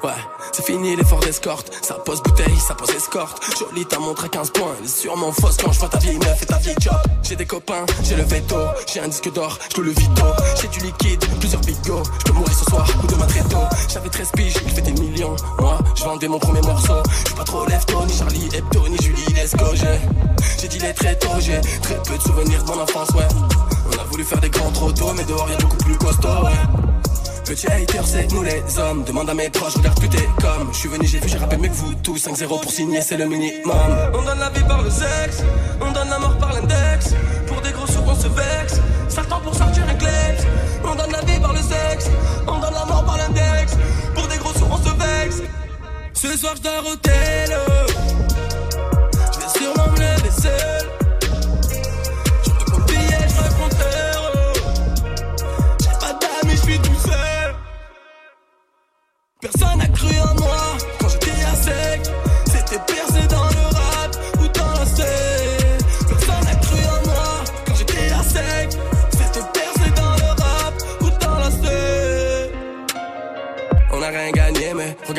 [0.05, 0.13] Ouais,
[0.53, 1.73] c'est fini l'effort d'escorte.
[1.83, 3.43] Ça pose bouteille, ça pose escorte.
[3.59, 4.75] Jolie, t'as montré 15 points.
[4.79, 6.95] Elle est sûrement fausse quand je vois ta vieille meuf et ta vieille job.
[7.25, 8.57] J'ai des copains, j'ai le veto.
[8.87, 10.23] J'ai un disque d'or, je le vito.
[10.61, 12.05] J'ai du liquide, plusieurs bigots.
[12.19, 13.67] Je peux mourir ce soir ou demain très tôt.
[13.89, 15.35] J'avais 13 piges, il fait des millions.
[15.59, 17.03] Moi, je vendais mon premier morceau.
[17.29, 19.67] Je pas trop lève ni Charlie Hebdo, ni Julie Lesco.
[19.75, 19.99] J'ai
[20.61, 23.27] j'ai dit les très tôt, j'ai très peu de souvenirs de mon enfance, ouais.
[23.93, 27.08] On a voulu faire des grands trop tôt, mais dehors y'a beaucoup plus costaud, ouais.
[27.49, 29.05] Petit hater, c'est nous les hommes.
[29.05, 30.69] Demande à mes proches, regarde plus t'es comme.
[30.71, 32.19] Je suis venu, j'ai vu, j'ai rappé mieux que vous tous.
[32.19, 33.73] 5-0 pour signer, c'est le minimum.
[34.13, 35.43] On donne la vie par le sexe,
[35.81, 37.15] on donne la mort par l'index.
[37.47, 38.83] Pour des gros sous, on se vexe.
[39.31, 40.47] temps pour sortir un kleps.
[40.85, 42.11] On donne la vie par le sexe,
[42.47, 43.79] on donne la mort par l'index.
[44.15, 45.43] Pour des gros sous, on se vexe.
[46.13, 47.61] Ce soir, je au télo.
[49.41, 50.78] Je sûrement me lever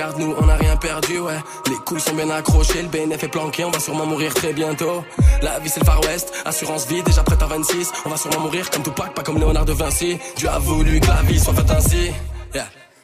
[0.09, 1.37] regarde-nous, on a rien perdu, ouais.
[1.67, 5.03] Les couilles sont bien accrochées, le BNF est planqué, on va sûrement mourir très bientôt.
[5.41, 7.91] La vie c'est le Far West, assurance vie, déjà prête à 26.
[8.05, 10.17] On va sûrement mourir comme Tupac, pas comme Léonard de Vinci.
[10.37, 12.11] Dieu a voulu que la vie soit faite ainsi.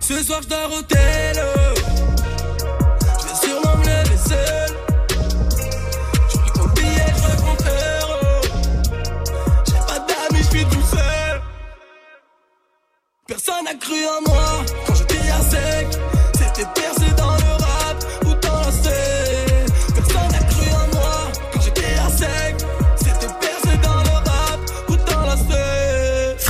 [0.00, 1.50] Ce soir, je dors au télo.
[3.42, 3.84] Sûrement me
[4.28, 4.70] seul.
[6.30, 7.56] Je mon billet, je mon
[9.66, 11.42] J'ai pas d'amis, je suis tout seul.
[13.26, 15.98] Personne n'a cru en moi quand j'étais à sec.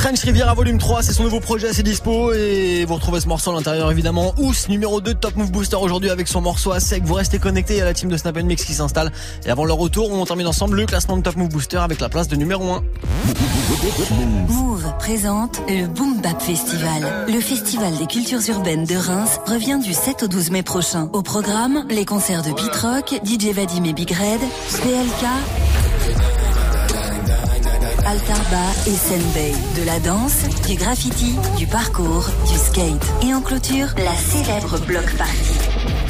[0.06, 3.50] French Riviera volume 3, c'est son nouveau projet, c'est dispo et vous retrouvez ce morceau
[3.50, 4.34] à l'intérieur évidemment.
[4.38, 7.02] Ous, numéro 2 de Top Move Booster aujourd'hui avec son morceau à sec.
[7.04, 9.10] Vous restez connectés à la team de Snap Mix qui s'installe
[9.44, 12.08] et avant leur retour, on termine ensemble le classement de Top Move Booster avec la
[12.08, 12.84] place de numéro 1.
[14.46, 17.26] Move présente le Boom Bap Festival.
[17.26, 21.10] Le festival des cultures urbaines de Reims revient du 7 au 12 mai prochain.
[21.14, 24.40] Au programme, les concerts de Beat Rock, DJ Vadim et Big Red,
[24.70, 26.45] PLK,
[28.06, 29.52] Altarba et Senbei.
[29.76, 33.04] De la danse, du graffiti, du parcours, du skate.
[33.22, 35.52] Et en clôture, la célèbre block party.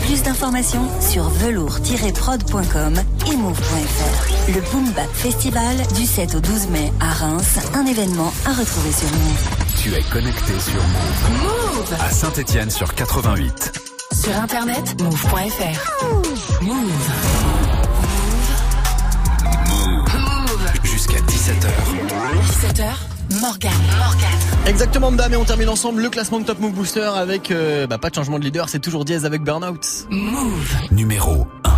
[0.05, 2.95] Plus d'informations sur velours-prod.com
[3.33, 4.53] et move.fr.
[4.53, 8.93] Le Boom Bap Festival du 7 au 12 mai à Reims, un événement à retrouver
[8.93, 9.49] sur Move.
[9.83, 11.43] Tu es connecté sur Move.
[11.43, 13.73] Move À Saint-Étienne sur 88.
[14.13, 16.63] Sur internet, move.fr.
[16.63, 17.46] Move.
[17.46, 17.46] jusqu'à
[21.47, 21.71] 17h.
[22.43, 23.71] 17h, Morgan.
[24.67, 27.99] Exactement, madame, et on termine ensemble le classement de Top Move Booster avec euh, bah,
[27.99, 30.09] pas de changement de leader, c'est toujours Diaz avec Burnout.
[30.11, 30.75] Move.
[30.91, 31.71] Numéro 1.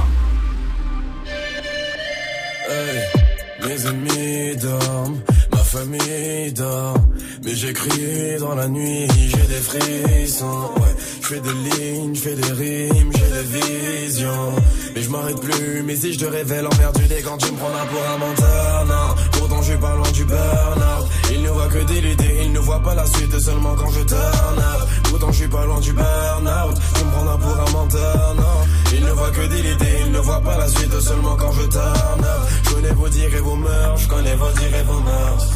[2.70, 5.20] Hey, mes ennemis dorment,
[5.52, 6.96] ma famille dort,
[7.44, 12.34] mais j'écris dans la nuit, j'ai des frissons, ouais, je fais des lignes, je fais
[12.36, 14.52] des rimes, j'ai des visions.
[14.94, 17.58] Mais je m'arrête plus, mais si je te révèle en perdu des quand tu me
[17.58, 19.37] prendras pour un menteur, non.
[19.68, 21.06] Je suis pas loin du burn-out.
[21.30, 24.00] Il ne voit que des idées, il ne voit pas la suite seulement quand je
[24.00, 24.62] turn.
[25.10, 26.74] Pourtant je suis pas loin du burn-out.
[26.94, 28.94] Tu me prendras pour un menteur, non.
[28.94, 31.66] Il ne voit que des idées, il ne voit pas la suite seulement quand je
[31.66, 32.26] turn.
[32.64, 35.46] Je connais vos dires et vos mœurs, je connais vos dires et vos mœurs.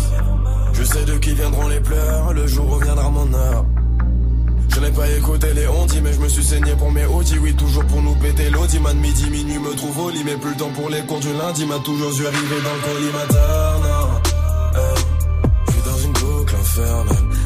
[0.74, 3.64] Je sais de qui viendront les pleurs, le jour reviendra mon heure.
[4.74, 7.38] Je n'ai pas écouté les ondis, mais je me suis saigné pour mes audis.
[7.38, 8.78] Oui, toujours pour nous péter l'audi.
[8.78, 11.32] Man, midi, minuit me trouve au lit, mais plus le temps pour les cours du
[11.32, 11.64] lundi.
[11.64, 13.91] M'a toujours dû arriver dans le non.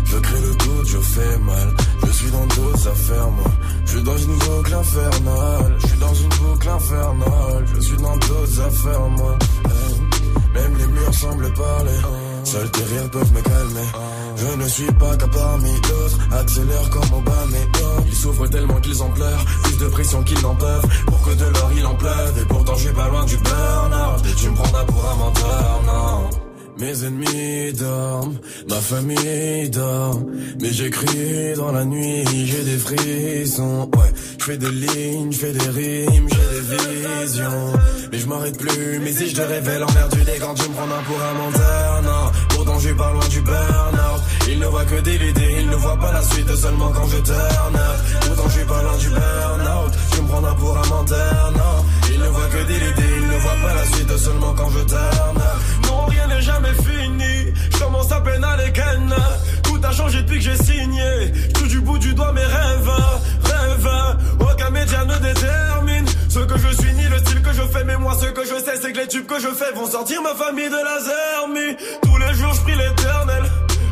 [0.07, 1.75] Je crée le doute, je fais mal.
[2.07, 3.51] Je suis dans d'autres affaires, moi.
[3.85, 5.77] Je suis dans une boucle infernale.
[5.79, 7.65] Je suis dans une boucle infernale.
[7.75, 9.39] Je suis dans d'autres affaires, moi.
[10.55, 11.99] même les murs semblent parler.
[12.45, 13.89] Seuls tes rires peuvent me calmer.
[14.37, 17.57] Je ne suis pas qu'à parmi d'autres, accélère comme Obama
[18.07, 20.87] Ils souffrent tellement qu'ils en pleurent, plus de pression qu'ils n'en peuvent.
[21.07, 24.37] Pour que de l'or il en pleuve, et pourtant je suis pas loin du burn-out.
[24.37, 26.31] Tu me prendras pour un menteur, non.
[26.79, 28.37] Mes ennemis dorment,
[28.69, 30.21] ma famille dort,
[30.61, 35.53] mais j'écris dans la nuit, j'ai des frissons, ouais, je fais des lignes, je fais
[35.53, 37.73] des rimes, j'ai des visions,
[38.13, 40.75] mais je m'arrête plus, mais si je te révèle en l'air du quand tu me
[40.75, 44.85] prends un pour un menteur, non, pourtant j'ai pas loin du burn-out, il ne voit
[44.85, 47.77] que des idées, il ne voit pas la suite seulement quand je turn
[48.21, 51.85] pourtant j'ai pas loin du burn-out, tu me prends un pour un menteur, non,
[52.47, 55.39] ne que des idées, il ne voit pas la suite seulement quand je up,
[55.85, 57.53] non rien n'est jamais fini.
[57.73, 58.73] Je commence à peine à les.
[59.63, 61.33] Tout a changé depuis que j'ai signé.
[61.55, 62.91] Tout du bout du doigt mes rêves,
[63.45, 64.17] rêves.
[64.41, 67.85] Aucun média ne détermine ce que je suis ni le style que je fais.
[67.85, 70.23] Mais moi, ce que je sais, c'est que les tubes que je fais vont sortir
[70.23, 71.77] ma famille de la zermie.
[72.03, 73.45] Tous les jours, je prie l'éternel.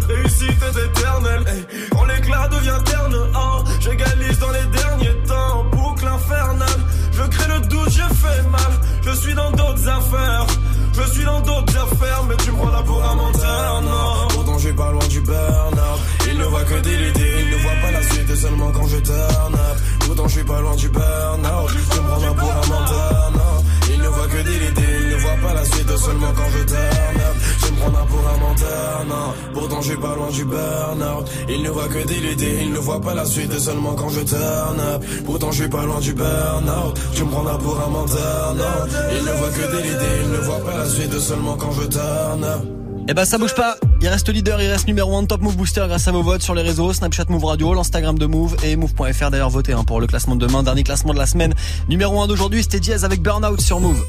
[0.09, 1.45] Réussite est éternelle.
[1.91, 5.24] Quand l'éclat devient terne, hein, j'égalise dans les derniers
[9.15, 10.47] Je suis dans d'autres affaires.
[10.93, 14.29] Je suis dans d'autres affaires, mais tu me prends là pour un menteur, non.
[14.31, 16.01] Pourtant, j'ai pas loin du burn-out.
[16.29, 18.97] Il ne voit que des idées, il ne voit pas la suite seulement quand je
[18.99, 19.77] turn up.
[20.01, 21.71] Pourtant, je pas loin du burn-out.
[21.71, 23.24] Tu me prends là pour un menteur,
[25.45, 27.37] pas la suite seulement quand je turn up.
[27.61, 29.35] Je me prends pour un menteur, non.
[29.53, 31.31] Pourtant, je suis pas loin du burn-out.
[31.49, 34.81] Il ne voit que idées, il ne voit pas la suite seulement quand je turn
[34.81, 35.05] up.
[35.25, 36.99] Pourtant, je suis pas loin du burn-out.
[37.15, 38.77] Tu me prends pour un menteur, non.
[39.17, 42.45] Il ne voit que idées, il ne voit pas la suite seulement quand je turn
[42.45, 42.63] up.
[43.07, 45.59] Eh ben ça bouge pas, il reste leader, il reste numéro 1 de Top Move
[45.59, 48.77] Booster grâce à vos votes sur les réseaux, Snapchat Move Radio, l'Instagram de Move et
[48.77, 51.53] Move.fr d'ailleurs votez hein, pour le classement de demain, dernier classement de la semaine.
[51.91, 54.03] Numéro 1 d'aujourd'hui c'était Diaz avec Burnout sur Move.